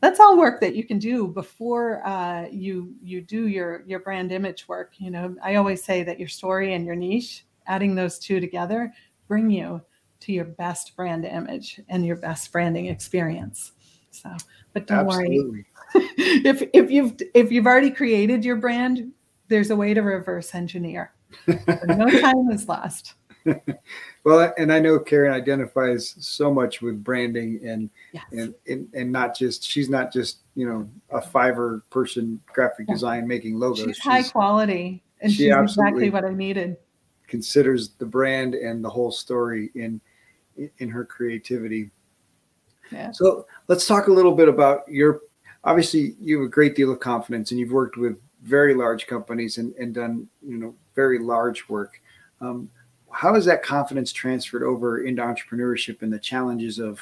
[0.00, 4.30] that's all work that you can do before uh, you you do your your brand
[4.32, 4.92] image work.
[4.98, 8.92] You know i always say that your story and your niche adding those two together
[9.26, 9.80] bring you
[10.20, 13.72] to your best brand image and your best branding experience.
[14.10, 14.30] So
[14.72, 15.42] but don't Absolutely.
[15.42, 15.64] worry
[16.16, 19.12] if if you've if you've already created your brand
[19.48, 21.12] there's a way to reverse engineer
[21.46, 23.14] no time is lost
[24.24, 28.24] well, and I know Karen identifies so much with branding and, yes.
[28.32, 32.94] and, and and not just she's not just you know a Fiverr person graphic yeah.
[32.94, 33.80] design making logos.
[33.80, 36.76] She's, she's high quality, and she she's exactly what I needed.
[37.26, 40.00] Considers the brand and the whole story in
[40.78, 41.90] in her creativity.
[42.90, 43.12] Yeah.
[43.12, 45.20] So let's talk a little bit about your.
[45.64, 49.58] Obviously, you have a great deal of confidence, and you've worked with very large companies
[49.58, 52.00] and, and done you know very large work.
[52.40, 52.70] Um,
[53.10, 57.00] how has that confidence transferred over into entrepreneurship and the challenges of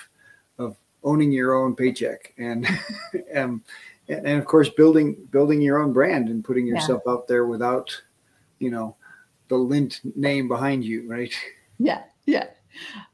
[0.58, 2.68] of owning your own paycheck and
[3.34, 3.62] and,
[4.08, 7.12] and of course building building your own brand and putting yourself yeah.
[7.12, 7.90] out there without
[8.58, 8.94] you know
[9.48, 11.32] the Lindt name behind you right
[11.78, 12.46] yeah yeah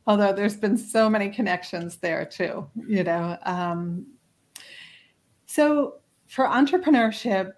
[0.07, 4.07] although there's been so many connections there too you know um,
[5.59, 5.95] so
[6.27, 7.53] for entrepreneurship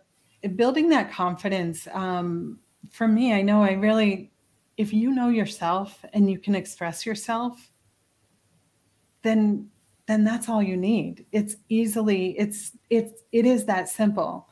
[0.57, 2.59] building that confidence um,
[2.91, 4.31] for me i know i really
[4.77, 7.71] if you know yourself and you can express yourself
[9.23, 9.69] then
[10.11, 11.25] then that's all you need.
[11.31, 14.49] It's easily it's it's it is that simple.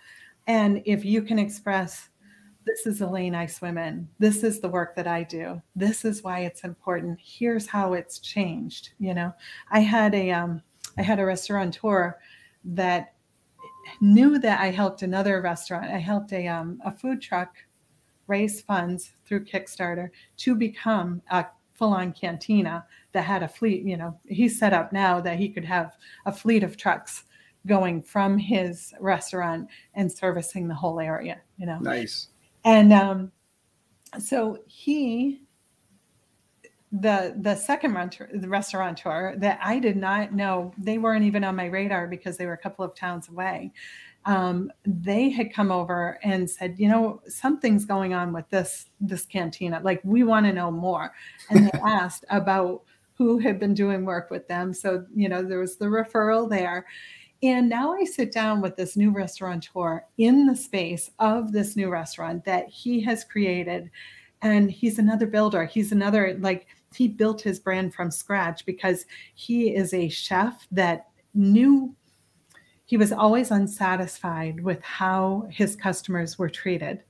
[0.46, 2.10] And if you can express
[2.64, 5.60] this is the lane i swim in this is the work that i do.
[5.74, 7.18] This is why it's important.
[7.20, 9.32] Here's how it's changed you know?
[9.72, 10.62] I had a um
[10.96, 12.14] i had a restaurateur
[12.64, 13.14] that
[14.00, 17.56] knew that i helped another restaurant i helped a um a food truck
[18.28, 23.84] raise funds through Kickstarter to become a full on cantina that had a fleet.
[23.84, 27.24] You know, he's set up now that he could have a fleet of trucks
[27.66, 31.78] going from his restaurant and servicing the whole area, you know.
[31.80, 32.28] Nice.
[32.64, 33.32] And um,
[34.18, 35.42] so he
[36.90, 37.92] the the second
[38.32, 42.46] the restaurateur that I did not know they weren't even on my radar because they
[42.46, 43.72] were a couple of towns away
[44.28, 49.24] um, they had come over and said, you know, something's going on with this this
[49.24, 49.80] cantina.
[49.82, 51.14] Like we want to know more.
[51.48, 52.82] And they asked about
[53.14, 54.74] who had been doing work with them.
[54.74, 56.86] So you know, there was the referral there.
[57.42, 61.88] And now I sit down with this new restaurateur in the space of this new
[61.88, 63.90] restaurant that he has created.
[64.42, 65.64] And he's another builder.
[65.64, 71.08] He's another, like, he built his brand from scratch because he is a chef that
[71.34, 71.94] knew
[72.86, 77.02] he was always unsatisfied with how his customers were treated.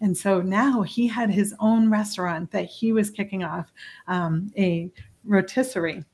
[0.00, 3.70] And so now he had his own restaurant that he was kicking off,
[4.08, 4.90] um, a
[5.24, 6.04] rotisserie,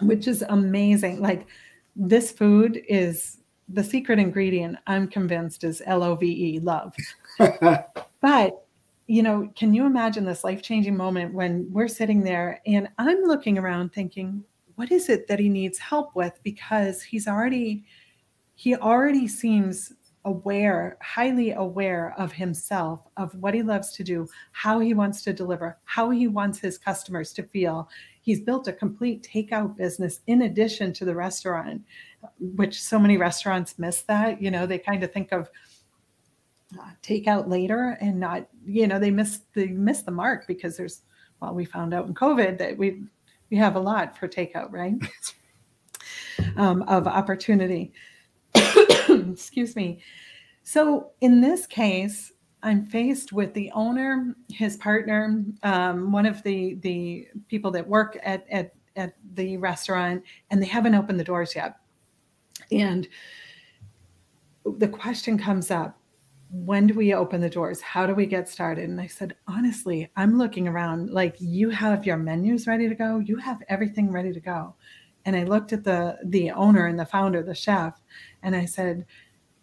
[0.00, 1.20] which is amazing.
[1.20, 1.46] Like
[1.94, 6.94] this food is the secret ingredient, I'm convinced, is L O V E, love.
[8.20, 8.63] but,
[9.06, 13.22] you know, can you imagine this life changing moment when we're sitting there and I'm
[13.22, 14.42] looking around thinking,
[14.76, 16.38] what is it that he needs help with?
[16.42, 17.84] Because he's already
[18.56, 19.92] he already seems
[20.24, 25.32] aware, highly aware of himself, of what he loves to do, how he wants to
[25.32, 27.88] deliver, how he wants his customers to feel.
[28.22, 31.82] He's built a complete takeout business in addition to the restaurant,
[32.38, 34.40] which so many restaurants miss that.
[34.40, 35.50] You know, they kind of think of
[36.80, 41.02] uh, takeout later and not, you know, they miss they miss the mark because there's
[41.40, 43.02] well, we found out in COVID that we
[43.50, 44.94] we have a lot for takeout, right?
[46.56, 47.92] um, of opportunity.
[49.08, 50.00] excuse me.
[50.62, 56.74] So in this case, I'm faced with the owner, his partner, um, one of the
[56.76, 61.54] the people that work at, at at the restaurant, and they haven't opened the doors
[61.54, 61.76] yet.
[62.72, 63.06] And
[64.64, 65.98] the question comes up:
[66.50, 67.80] when do we open the doors?
[67.80, 68.88] How do we get started?
[68.88, 73.18] And I said, honestly, I'm looking around like you have your menus ready to go.
[73.18, 74.74] You have everything ready to go.
[75.24, 78.00] And I looked at the the owner and the founder, the chef,
[78.42, 79.06] and I said,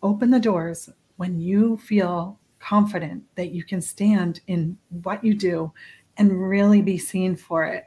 [0.01, 5.71] open the doors when you feel confident that you can stand in what you do
[6.17, 7.85] and really be seen for it.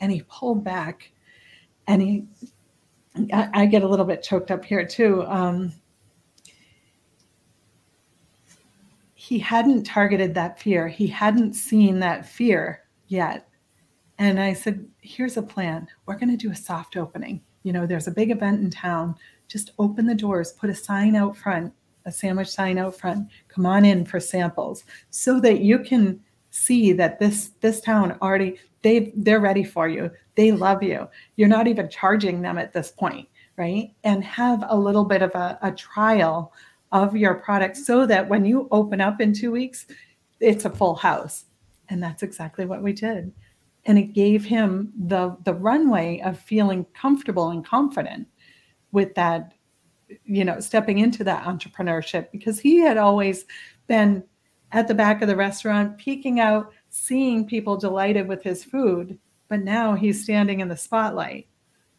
[0.00, 1.12] And he pulled back
[1.86, 2.24] and he
[3.32, 5.24] I, I get a little bit choked up here too.
[5.26, 5.72] Um,
[9.24, 10.86] he hadn't targeted that fear.
[10.86, 13.48] He hadn't seen that fear yet.
[14.18, 15.88] And I said, here's a plan.
[16.04, 17.40] We're going to do a soft opening.
[17.62, 19.14] You know, there's a big event in town.
[19.48, 21.72] Just open the doors, put a sign out front,
[22.04, 23.30] a sandwich sign out front.
[23.48, 26.20] Come on in for samples so that you can
[26.50, 30.10] see that this this town already they they're ready for you.
[30.34, 31.08] They love you.
[31.36, 33.90] You're not even charging them at this point, right?
[34.04, 36.52] And have a little bit of a, a trial
[36.92, 39.86] of your product so that when you open up in two weeks,
[40.40, 41.46] it's a full house.
[41.88, 43.32] And that's exactly what we did.
[43.86, 48.28] And it gave him the, the runway of feeling comfortable and confident
[48.92, 49.52] with that,
[50.24, 53.44] you know, stepping into that entrepreneurship because he had always
[53.86, 54.24] been
[54.72, 59.18] at the back of the restaurant, peeking out, seeing people delighted with his food.
[59.48, 61.46] But now he's standing in the spotlight,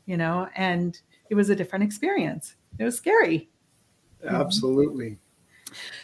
[0.05, 2.55] you know, and it was a different experience.
[2.79, 3.49] It was scary.
[4.27, 5.17] Absolutely.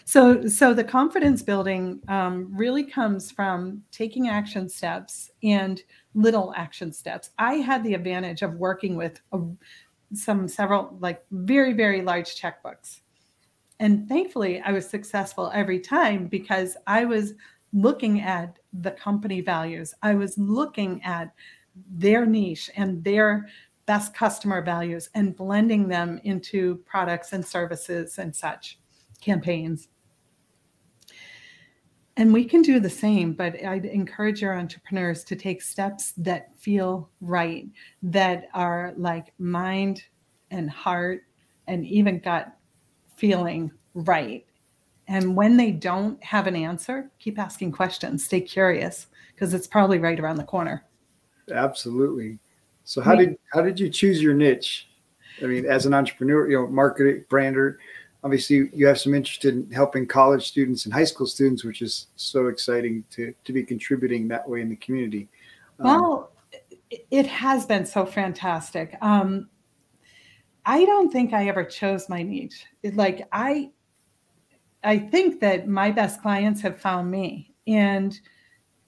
[0.05, 5.81] So, so the confidence building um, really comes from taking action steps and
[6.13, 7.29] little action steps.
[7.39, 9.39] I had the advantage of working with a,
[10.13, 12.99] some several like very very large checkbooks,
[13.79, 17.33] and thankfully I was successful every time because I was
[17.73, 19.93] looking at the company values.
[20.01, 21.33] I was looking at
[21.89, 23.47] their niche and their
[23.91, 28.79] best customer values and blending them into products and services and such
[29.19, 29.89] campaigns.
[32.15, 36.55] And we can do the same, but I'd encourage your entrepreneurs to take steps that
[36.55, 37.67] feel right,
[38.01, 40.03] that are like mind
[40.51, 41.23] and heart
[41.67, 42.47] and even gut
[43.17, 44.45] feeling right.
[45.09, 49.99] And when they don't have an answer, keep asking questions, stay curious, because it's probably
[49.99, 50.85] right around the corner.
[51.51, 52.39] Absolutely.
[52.83, 54.87] So how did how did you choose your niche?
[55.41, 57.79] I mean, as an entrepreneur, you know, marketing brander,
[58.23, 62.07] obviously you have some interest in helping college students and high school students, which is
[62.15, 65.27] so exciting to to be contributing that way in the community.
[65.79, 66.31] Um, well,
[67.09, 68.97] it has been so fantastic.
[69.01, 69.49] Um,
[70.65, 72.65] I don't think I ever chose my niche.
[72.83, 73.71] It, like I,
[74.83, 78.19] I think that my best clients have found me, and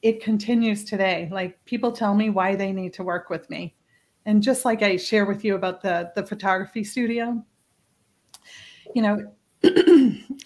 [0.02, 1.30] it continues today.
[1.32, 3.74] Like people tell me why they need to work with me,
[4.26, 7.44] and just like I share with you about the, the photography studio,
[8.96, 9.20] you know,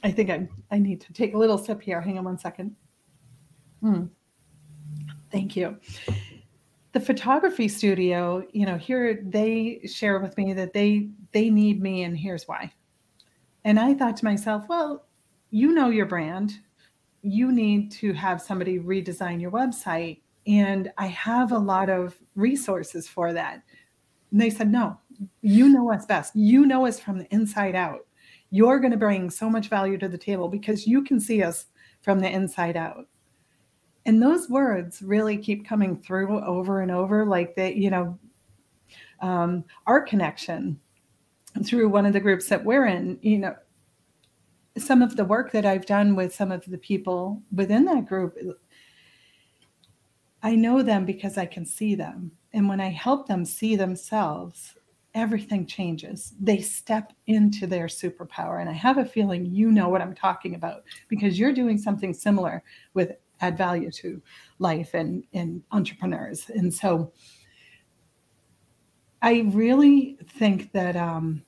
[0.03, 2.01] I think I, I need to take a little sip here.
[2.01, 2.75] Hang on one second.
[3.81, 4.05] Hmm.
[5.31, 5.77] Thank you.
[6.93, 12.03] The photography studio, you know, here they share with me that they they need me
[12.03, 12.71] and here's why.
[13.65, 15.05] And I thought to myself, well,
[15.49, 16.53] you know your brand.
[17.21, 23.07] You need to have somebody redesign your website and I have a lot of resources
[23.07, 23.63] for that.
[24.37, 24.95] And they said, No,
[25.41, 26.35] you know us best.
[26.35, 28.05] You know us from the inside out.
[28.51, 31.65] You're going to bring so much value to the table because you can see us
[32.03, 33.07] from the inside out.
[34.05, 38.19] And those words really keep coming through over and over, like that, you know,
[39.21, 40.79] um, our connection
[41.65, 43.55] through one of the groups that we're in, you know,
[44.77, 48.37] some of the work that I've done with some of the people within that group
[50.43, 52.36] I know them because I can see them.
[52.53, 54.75] And when I help them see themselves,
[55.13, 56.33] everything changes.
[56.39, 58.61] They step into their superpower.
[58.61, 62.13] And I have a feeling you know what I'm talking about because you're doing something
[62.13, 64.21] similar with add value to
[64.59, 66.49] life and, and entrepreneurs.
[66.49, 67.11] And so
[69.21, 71.43] I really think that um,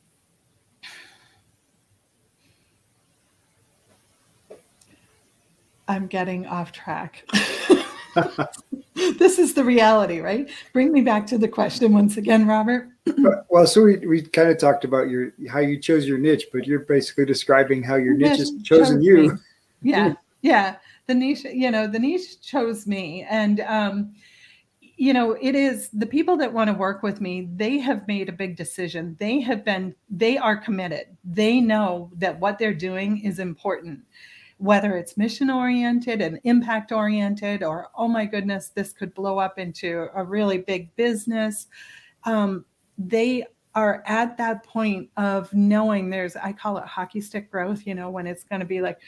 [5.87, 7.25] I'm getting off track.
[9.17, 10.49] this is the reality, right?
[10.73, 12.89] Bring me back to the question once again, Robert.
[13.49, 16.65] well, so we, we kind of talked about your how you chose your niche, but
[16.65, 19.37] you're basically describing how your niche has chosen you.
[19.81, 20.75] Yeah, yeah.
[21.07, 24.13] The niche, you know, the niche chose me, and um,
[24.81, 27.47] you know, it is the people that want to work with me.
[27.55, 29.15] They have made a big decision.
[29.17, 31.15] They have been, they are committed.
[31.23, 34.01] They know that what they're doing is important
[34.59, 39.57] whether it's mission oriented and impact oriented, or oh my goodness, this could blow up
[39.57, 41.67] into a really big business.
[42.25, 42.65] Um,
[42.97, 47.95] they are at that point of knowing there's, I call it hockey stick growth, you
[47.95, 48.99] know, when it's going to be like,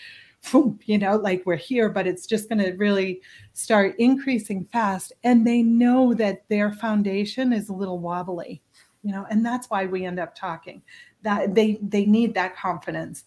[0.85, 3.21] you know, like we're here, but it's just going to really
[3.53, 5.11] start increasing fast.
[5.23, 8.61] And they know that their foundation is a little wobbly,
[9.03, 10.81] you know, and that's why we end up talking.
[11.23, 13.25] That they they need that confidence.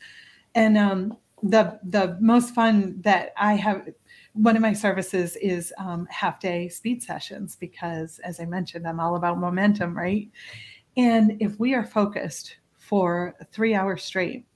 [0.57, 3.87] And um, the the most fun that I have
[4.33, 8.99] one of my services is um, half day speed sessions because as i mentioned i'm
[8.99, 10.29] all about momentum right?
[10.97, 14.47] And if we are focused for three hours straight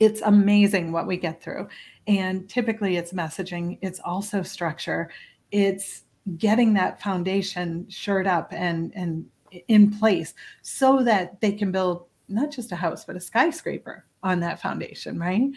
[0.00, 1.68] it's amazing what we get through.
[2.06, 5.10] And typically it's messaging it's also structure
[5.52, 6.04] it's
[6.38, 9.26] getting that foundation shored up and and
[9.68, 10.32] in place
[10.62, 15.18] so that they can build not just a house but a skyscraper on that foundation
[15.18, 15.50] right?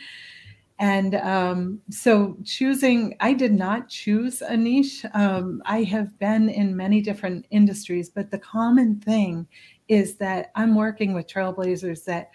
[0.79, 5.05] And um, so choosing i did not choose a niche.
[5.13, 9.47] Um, i have been in many different industries but the common thing
[9.87, 12.31] is that i'm working with trailblazers that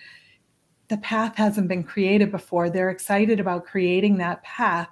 [0.88, 2.70] the path hasn't been created before.
[2.70, 4.88] They're excited about creating that path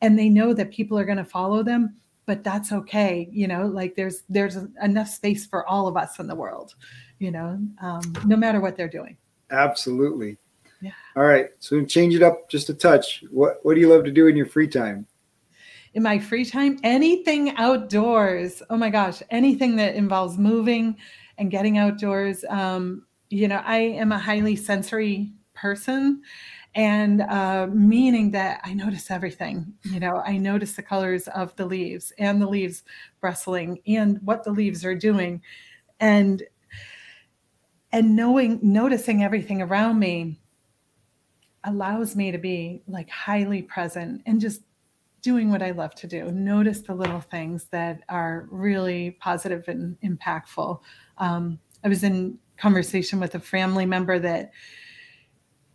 [0.00, 3.66] and they know that people are going to follow them but that's okay you know?
[3.66, 6.74] Like there's there's enough space for all of us in the world
[7.18, 7.58] you know?
[7.80, 9.16] Um, no matter what they're doing.
[9.50, 10.38] Absolutely
[10.84, 10.92] yeah.
[11.16, 11.48] All right.
[11.60, 13.24] So change it up just a touch.
[13.30, 15.06] What What do you love to do in your free time?
[15.94, 18.62] In my free time, anything outdoors.
[18.68, 20.96] Oh my gosh, anything that involves moving
[21.38, 22.44] and getting outdoors.
[22.48, 26.20] Um, you know, I am a highly sensory person,
[26.74, 29.72] and uh, meaning that I notice everything.
[29.84, 32.82] You know, I notice the colors of the leaves and the leaves
[33.22, 35.40] rustling and what the leaves are doing,
[36.00, 36.42] and
[37.92, 40.40] and knowing noticing everything around me
[41.64, 44.62] allows me to be like highly present and just
[45.22, 46.30] doing what I love to do.
[46.30, 50.80] Notice the little things that are really positive and impactful.
[51.18, 54.52] Um, I was in conversation with a family member that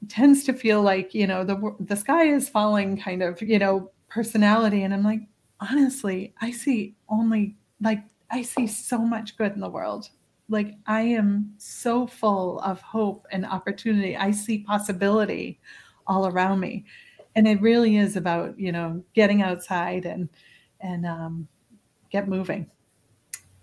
[0.07, 3.91] tends to feel like you know the the sky is falling kind of you know
[4.07, 5.19] personality and i'm like
[5.59, 10.09] honestly i see only like i see so much good in the world
[10.49, 14.17] like I am so full of hope and opportunity.
[14.17, 15.59] I see possibility
[16.07, 16.85] all around me.
[17.35, 20.27] And it really is about, you know, getting outside and
[20.81, 21.47] and um,
[22.09, 22.69] get moving.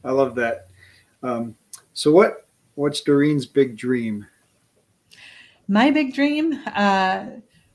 [0.05, 0.68] I love that.
[1.22, 1.57] Um,
[1.93, 4.26] so what what's Dorene's big dream?
[5.68, 7.26] My big dream, uh,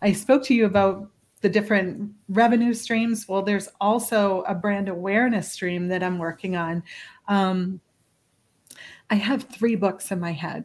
[0.02, 1.10] I spoke to you about
[1.42, 3.28] the different revenue streams.
[3.28, 6.84] Well, there's also a brand awareness stream that I'm working on.
[7.28, 7.82] Um,
[9.12, 10.64] I have three books in my head,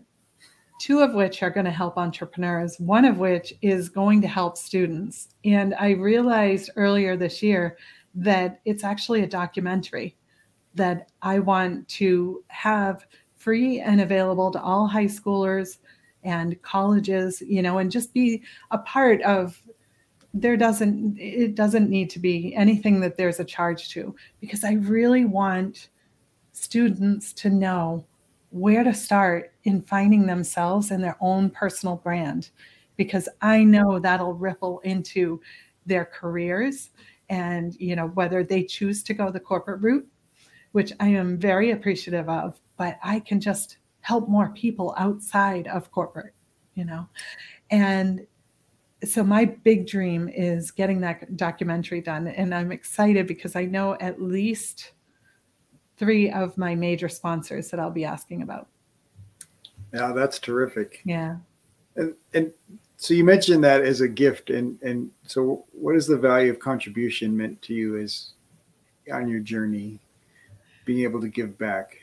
[0.81, 4.57] two of which are going to help entrepreneurs, one of which is going to help
[4.57, 5.31] students.
[5.45, 7.77] And I realized earlier this year
[8.15, 10.17] that it's actually a documentary
[10.77, 15.79] that I want to have free and available to all high schoolers
[16.23, 19.61] and colleges, you know, and just be a part of
[20.33, 24.75] there doesn't it doesn't need to be anything that there's a charge to because I
[24.75, 25.89] really want
[26.53, 28.05] students to know
[28.57, 32.51] where to start in finding themselves and their own personal brand
[32.97, 35.41] because I know that'll ripple into
[35.85, 36.91] their careers
[37.29, 40.07] and you know whether they choose to go the corporate route
[40.73, 45.91] which I am very appreciative of but I can just help more people outside of
[45.91, 46.33] corporate
[46.77, 47.09] you know?
[47.71, 48.27] And
[49.05, 53.97] so my big dream is getting that documentary done and I'm excited because I know
[54.01, 54.93] at least
[55.97, 58.69] three of my major sponsors that I'll be asking about.
[59.93, 61.01] Yeah, that's terrific.
[61.05, 61.37] Yeah.
[61.97, 62.53] And and
[62.97, 66.59] so you mentioned that as a gift and and so what is the value of
[66.59, 68.33] contribution meant to you as
[69.13, 70.01] on your journey
[70.85, 71.97] being able to give back?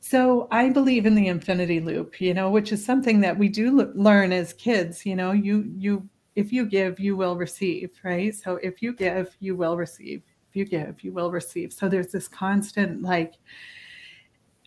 [0.00, 3.92] So I believe in the infinity loop, you know, which is something that we do
[3.94, 8.34] learn as kids, you know, you you if you give, you will receive, right?
[8.34, 11.72] So if you give, you will receive if you give, you will receive.
[11.72, 13.34] So there's this constant like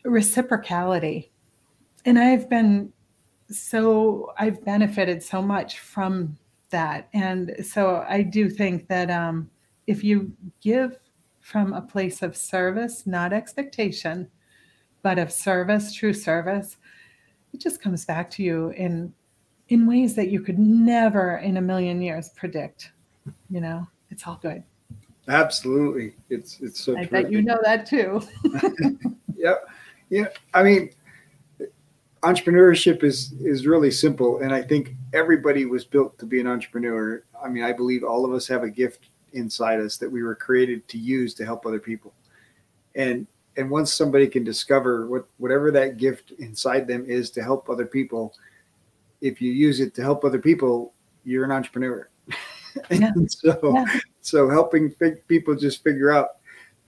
[0.05, 1.29] reciprocality.
[2.05, 2.91] And I've been
[3.49, 6.37] so, I've benefited so much from
[6.69, 7.09] that.
[7.13, 9.49] And so I do think that um,
[9.85, 10.31] if you
[10.61, 10.97] give
[11.41, 14.29] from a place of service, not expectation,
[15.01, 16.77] but of service, true service,
[17.53, 19.13] it just comes back to you in
[19.69, 22.91] in ways that you could never in a million years predict.
[23.49, 24.63] You know, it's all good.
[25.27, 26.15] Absolutely.
[26.29, 28.21] It's it's so I bet you know that too.
[29.35, 29.55] yeah.
[30.09, 30.27] Yeah.
[30.53, 30.89] I mean
[32.23, 37.23] entrepreneurship is is really simple and I think everybody was built to be an entrepreneur.
[37.43, 40.35] I mean, I believe all of us have a gift inside us that we were
[40.35, 42.13] created to use to help other people.
[42.95, 47.69] And and once somebody can discover what whatever that gift inside them is to help
[47.69, 48.33] other people,
[49.21, 50.93] if you use it to help other people,
[51.23, 52.09] you're an entrepreneur.
[52.89, 53.11] Yeah.
[53.27, 53.99] so, yeah.
[54.21, 56.37] so helping fig- people just figure out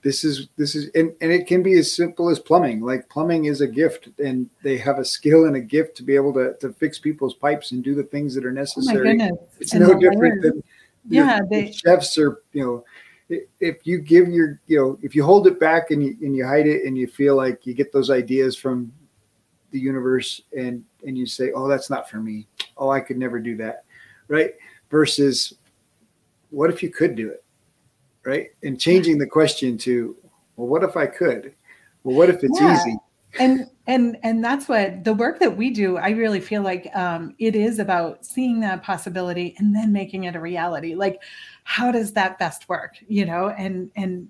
[0.06, 2.82] this is this is and, and it can be as simple as plumbing.
[2.82, 6.16] Like plumbing is a gift and they have a skill and a gift to be
[6.16, 9.20] able to, to fix people's pipes and do the things that are oh necessary.
[9.20, 10.64] oh it's and no different than
[11.10, 15.24] yeah know, they, chefs are you know if you give your you know if you
[15.24, 17.92] hold it back and you, and you hide it and you feel like you get
[17.92, 18.92] those ideas from
[19.72, 22.48] the universe and and you say oh that's not for me.
[22.78, 23.86] Oh i could never do that.
[24.28, 24.52] Right?
[24.92, 25.56] Versus
[26.50, 27.46] what if you could do it
[28.26, 28.50] right?
[28.64, 30.16] And changing the question to,
[30.58, 31.54] well, what if I could?
[32.04, 32.76] Well, what if it's yeah.
[32.76, 32.98] easy?
[33.38, 35.98] And and and that's what the work that we do.
[35.98, 40.38] I really feel like um, it is about seeing that possibility and then making it
[40.38, 40.96] a reality.
[40.96, 41.22] Like,
[41.66, 42.96] how does that best work?
[43.10, 44.30] You know, and and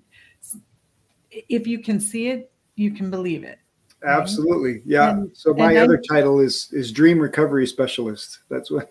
[1.30, 3.60] if you can see it, you can believe it.
[4.04, 5.10] Absolutely, yeah.
[5.10, 8.40] And, so my other title is is dream recovery specialist.
[8.48, 8.90] That's what.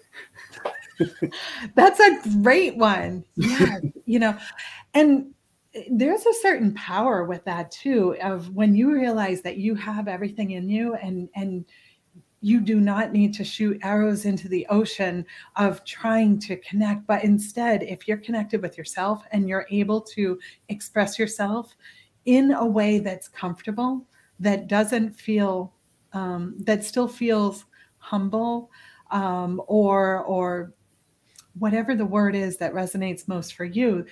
[1.76, 3.26] That's a great one.
[3.36, 4.38] Yeah, you know,
[4.93, 5.34] and
[5.91, 10.52] there's a certain power with that too of when you realize that you have everything
[10.52, 11.66] in you and and
[12.41, 15.26] you do not need to shoot arrows into the ocean
[15.56, 20.39] of trying to connect but instead if you're connected with yourself and you're able to
[20.70, 21.76] express yourself
[22.26, 24.06] in a way that's comfortable
[24.39, 25.74] that doesn't feel
[26.14, 27.66] um, that still feels
[27.98, 28.72] humble
[29.12, 30.74] um, or or
[31.60, 34.06] whatever the word is that resonates most for you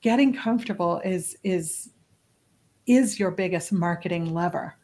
[0.00, 1.90] getting comfortable is is
[2.86, 4.74] is your biggest marketing lever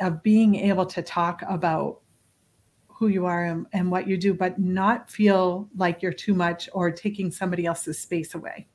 [0.00, 2.00] of being able to talk about
[2.88, 6.68] who you are and, and, what you do but not feel like you're too much
[6.72, 8.66] or taking somebody else's space away.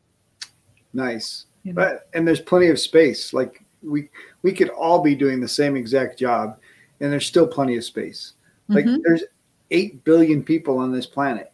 [0.93, 1.45] Nice.
[1.63, 1.81] You know?
[1.81, 3.33] but and there's plenty of space.
[3.33, 4.09] Like we
[4.41, 6.57] we could all be doing the same exact job
[6.99, 8.33] and there's still plenty of space.
[8.67, 9.01] Like mm-hmm.
[9.03, 9.23] there's
[9.71, 11.51] 8 billion people on this planet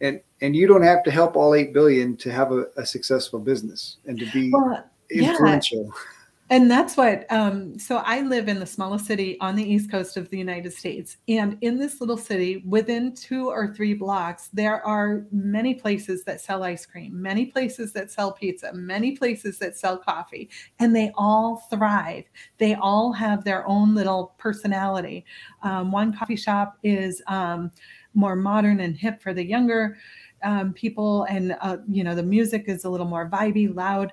[0.00, 3.38] and and you don't have to help all 8 billion to have a, a successful
[3.38, 5.84] business and to be well, influential.
[5.84, 6.56] Yeah.
[6.56, 10.16] and that's what um, so i live in the smallest city on the east coast
[10.16, 11.16] of the united states.
[11.28, 16.40] And in this little city within two or three blocks there are many places that
[16.40, 21.10] sell ice cream many places that sell pizza many places that sell coffee and they
[21.14, 22.24] all thrive.
[22.58, 25.24] They all have their own little personality.
[25.62, 27.70] Um, one coffee shop is um,
[28.16, 29.96] more modern and hip for the younger
[30.42, 31.24] um, people.
[31.24, 34.12] And uh, you know the music is a little more vibey loud.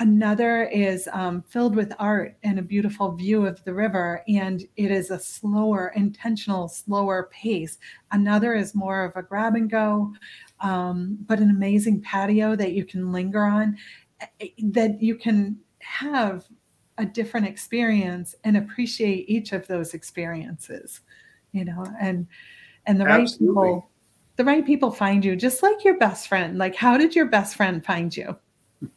[0.00, 4.24] Another is um, filled with art and a beautiful view of the river.
[4.26, 7.78] And it is a slower intentional slower pace.
[8.10, 10.12] Another is more of a grab and go
[10.60, 13.76] um, but an amazing patio that you can linger on
[14.20, 16.46] eh, eh, that you can have
[16.98, 21.00] a different experience and appreciate each of those experiences
[21.54, 21.86] you know?
[22.00, 22.26] And
[22.86, 23.46] and the Absolutely.
[23.46, 23.90] right people
[24.36, 26.58] the right people find you just like your best friend.
[26.58, 28.36] Like how did your best friend find you?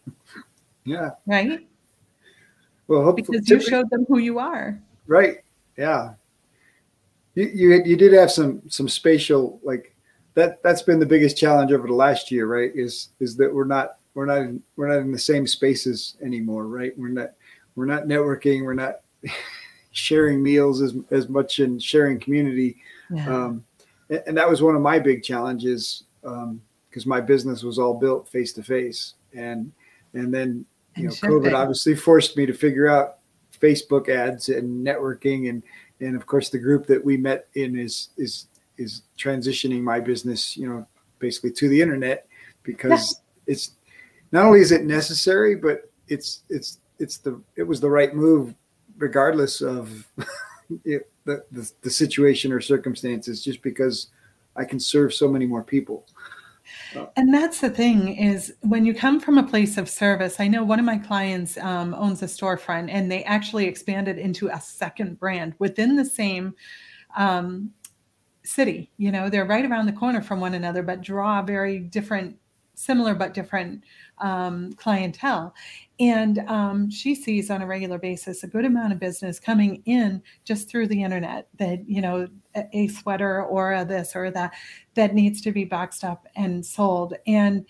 [0.83, 1.09] Yeah.
[1.25, 1.67] Right?
[2.88, 4.81] Well because you showed them who you are.
[5.05, 5.39] Right
[5.77, 6.13] yeah.
[7.35, 9.93] You, you you did have some some spatial like
[10.33, 13.65] that that's been the biggest challenge over the last year right is is that we're
[13.65, 16.97] not we're not in, we're not in the same spaces anymore right?
[16.97, 17.31] We're not
[17.75, 19.01] we're not networking we're not
[19.91, 22.77] sharing meals as, as much and sharing community.
[23.09, 23.45] Yeah.
[23.45, 23.65] um,
[24.09, 28.27] and that was one of my big challenges because um, my business was all built
[28.29, 29.71] face to face, and
[30.13, 33.17] and then you know COVID obviously forced me to figure out
[33.59, 35.63] Facebook ads and networking, and
[35.99, 38.47] and of course the group that we met in is is
[38.77, 40.85] is transitioning my business, you know,
[41.19, 42.27] basically to the internet
[42.63, 43.53] because yeah.
[43.53, 43.71] it's
[44.31, 48.53] not only is it necessary, but it's it's it's the it was the right move
[48.97, 50.07] regardless of
[50.85, 54.07] it, the, the, the situation or circumstances just because
[54.55, 56.07] I can serve so many more people.
[57.15, 60.39] And that's the thing is when you come from a place of service.
[60.39, 64.47] I know one of my clients um, owns a storefront, and they actually expanded into
[64.49, 66.55] a second brand within the same
[67.15, 67.71] um,
[68.43, 68.91] city.
[68.97, 72.38] You know, they're right around the corner from one another, but draw very different,
[72.78, 73.84] similar but different
[74.19, 75.53] um, clientele.
[75.99, 80.21] And um, she sees on a regular basis a good amount of business coming in
[80.45, 84.53] just through the internet that, you know, a, sweater or a this or that
[84.93, 87.15] that needs to be boxed up and sold.
[87.25, 87.65] And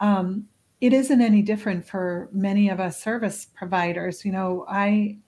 [0.00, 0.46] um,
[0.80, 4.24] it isn't any different for many of us service providers.
[4.24, 5.18] You know, I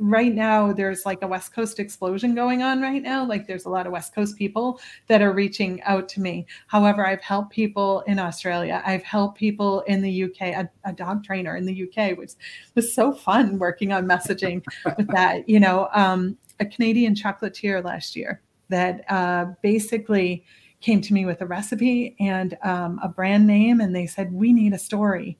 [0.00, 3.68] right now there's like a west coast explosion going on right now like there's a
[3.68, 8.00] lot of west coast people that are reaching out to me however i've helped people
[8.06, 12.16] in australia i've helped people in the uk a, a dog trainer in the uk
[12.16, 12.32] which
[12.74, 14.64] was so fun working on messaging
[14.96, 20.44] with that you know um, a canadian chocolatier last year that uh, basically
[20.84, 24.52] came to me with a recipe and um, a brand name, and they said, We
[24.52, 25.38] need a story.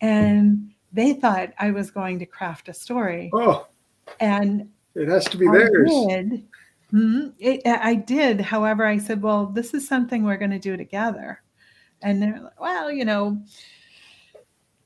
[0.00, 3.30] And they thought I was going to craft a story.
[3.34, 3.66] Oh,
[4.20, 5.90] and it has to be theirs.
[6.08, 6.48] Did.
[6.92, 7.28] Mm-hmm.
[7.38, 8.40] It, I did.
[8.40, 11.42] However, I said, Well, this is something we're going to do together.
[12.02, 13.42] And they're like, Well, you know,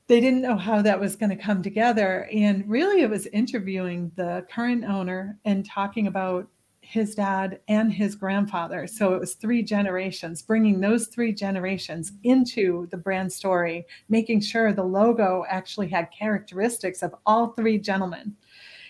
[0.07, 2.27] they didn't know how that was going to come together.
[2.33, 6.47] And really, it was interviewing the current owner and talking about
[6.81, 8.85] his dad and his grandfather.
[8.87, 14.73] So it was three generations, bringing those three generations into the brand story, making sure
[14.73, 18.35] the logo actually had characteristics of all three gentlemen,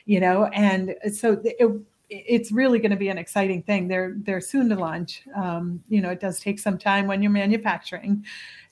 [0.06, 1.72] you know, and so it,
[2.10, 3.88] it's really going to be an exciting thing.
[3.88, 5.24] They're they're soon to launch.
[5.36, 8.26] Um, you know, it does take some time when you're manufacturing,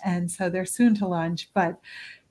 [0.03, 1.49] and so they're soon to launch.
[1.53, 1.79] But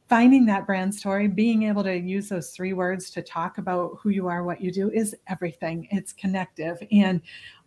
[0.08, 4.10] finding that brand story, being able to use those three words to talk about who
[4.10, 5.86] you are, what you do is everything.
[5.92, 6.82] It's connective.
[6.90, 7.20] And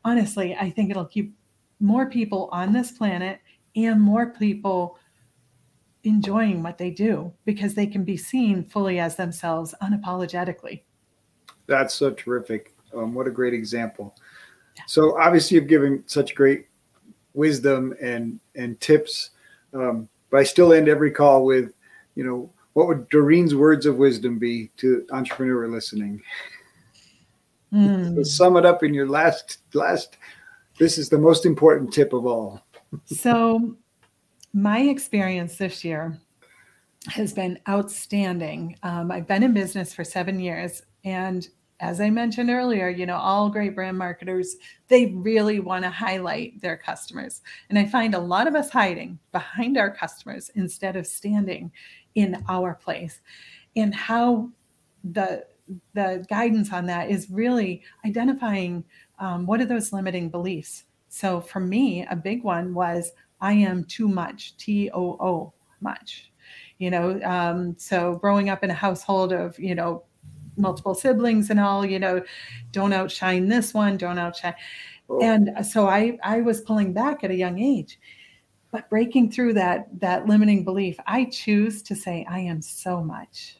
[0.03, 1.33] honestly, I think it'll keep
[1.79, 3.39] more people on this planet
[3.77, 4.97] and more people
[6.03, 10.81] enjoying what they do because they can be seen fully as themselves unapologetically.
[11.67, 12.75] That's so terrific.
[12.95, 14.15] Um, what a great example.
[14.75, 14.83] Yeah.
[14.87, 16.67] So obviously you've given such great
[17.33, 19.31] wisdom and and tips.
[19.73, 21.73] Um, but I still end every call with
[22.15, 26.21] you know, what would Dorene's words of wisdom be to entrepreneur listening?
[27.71, 28.25] Mm.
[28.25, 30.17] sum it up in your last last.
[30.79, 32.65] This is the most important tip of all.
[33.05, 33.75] so,
[34.53, 36.19] my experience this year
[37.07, 38.77] has been outstanding.
[38.81, 41.47] Um, I've been in business for seven years, and
[41.79, 44.55] as I mentioned earlier, you know, all great brand marketers,
[44.87, 47.41] they really want to highlight their customers.
[47.69, 51.73] And I find a lot of us hiding behind our customers instead of standing
[52.15, 53.19] in our place.
[53.75, 54.49] And how
[55.03, 55.45] the
[55.93, 58.83] the guidance on that is really identifying
[59.19, 60.83] um, what are those limiting beliefs.
[61.09, 66.31] So for me a big one was i am too much t-o-o much.
[66.77, 70.03] You know um, so growing up in a household of you know
[70.57, 72.23] multiple siblings and all you know
[72.71, 74.53] don't outshine this one don't outshine.
[75.09, 75.19] Oh.
[75.21, 77.99] and so i i was pulling back at a young age.
[78.71, 83.57] But breaking through that that limiting belief i choose to say i am so much.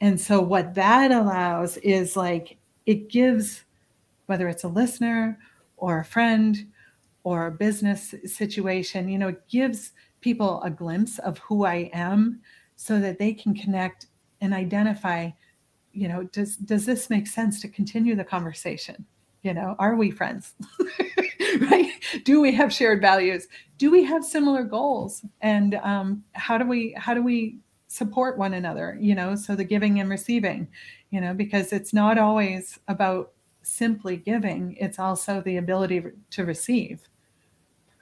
[0.00, 3.64] And so what that allows is like it gives
[4.26, 5.38] whether it's a listener
[5.76, 6.66] or a friend
[7.24, 12.40] or a business situation you know it gives people a glimpse of who i am
[12.76, 14.06] so that they can connect
[14.40, 15.30] and identify
[15.96, 19.04] you know does does this make sense to continue the conversation?
[19.42, 20.54] You know are we friends?
[21.58, 21.90] Right?
[22.24, 23.46] Do we have shared values?
[23.78, 25.24] Do we have similar goals?
[25.40, 29.64] And um, how do we how do we support one another you know so the
[29.64, 30.66] giving and receiving
[31.10, 33.30] you know because it's not always about
[33.62, 37.08] simply giving it's also the ability to receive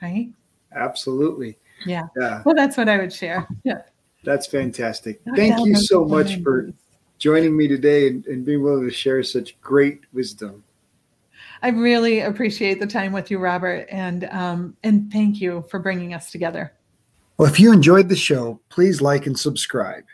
[0.05, 0.31] right?
[0.75, 1.57] Absolutely.
[1.87, 2.03] Yeah.
[2.19, 2.43] Yeah.
[2.45, 3.49] Well that's what i would share.
[3.65, 3.83] Yeah.
[4.25, 5.21] That's fantastic.
[5.37, 6.73] Thank you so much for
[7.25, 10.63] joining me today and, and being willing to share such great wisdom
[11.63, 16.13] I really appreciate the time with you, Robert, and um, and thank you for bringing
[16.13, 16.75] us together.
[17.39, 20.05] Well, if you enjoyed the show, please like and subscribe.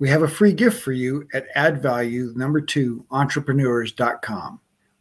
[0.00, 4.58] We have a free gift for you at add value number two entrepreneurs.com.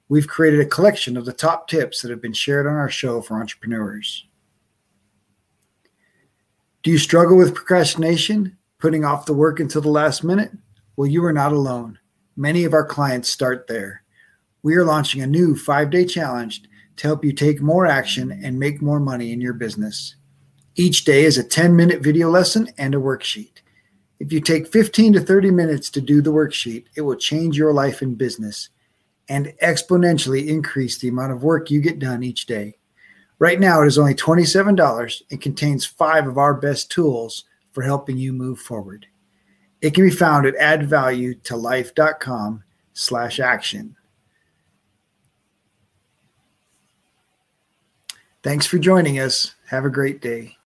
[0.10, 3.20] We've created a collection of the top tips that have been shared on our show
[3.20, 4.28] for entrepreneurs.
[6.84, 10.52] Do you struggle with procrastination, putting off the work until the last minute?
[10.96, 12.00] Well, you are not alone.
[12.36, 14.04] Many of our clients start there
[14.64, 16.64] we are launching a new five day challenge
[16.96, 20.16] to help you take more action and make more money in your business.
[20.76, 23.58] Each day is a 10 minute video lesson and a worksheet.
[24.20, 27.74] If you take 15 to 30 minutes to do the worksheet, it will change your
[27.74, 28.70] life in business
[29.28, 32.76] and exponentially increase the amount of work you get done each day.
[33.40, 38.18] Right now, it is only $27 and contains five of our best tools for helping
[38.18, 39.08] you move forward.
[39.84, 42.64] It can be found at addvaluetolife.com
[42.94, 43.98] slash action.
[48.42, 49.56] Thanks for joining us.
[49.68, 50.56] Have a great day.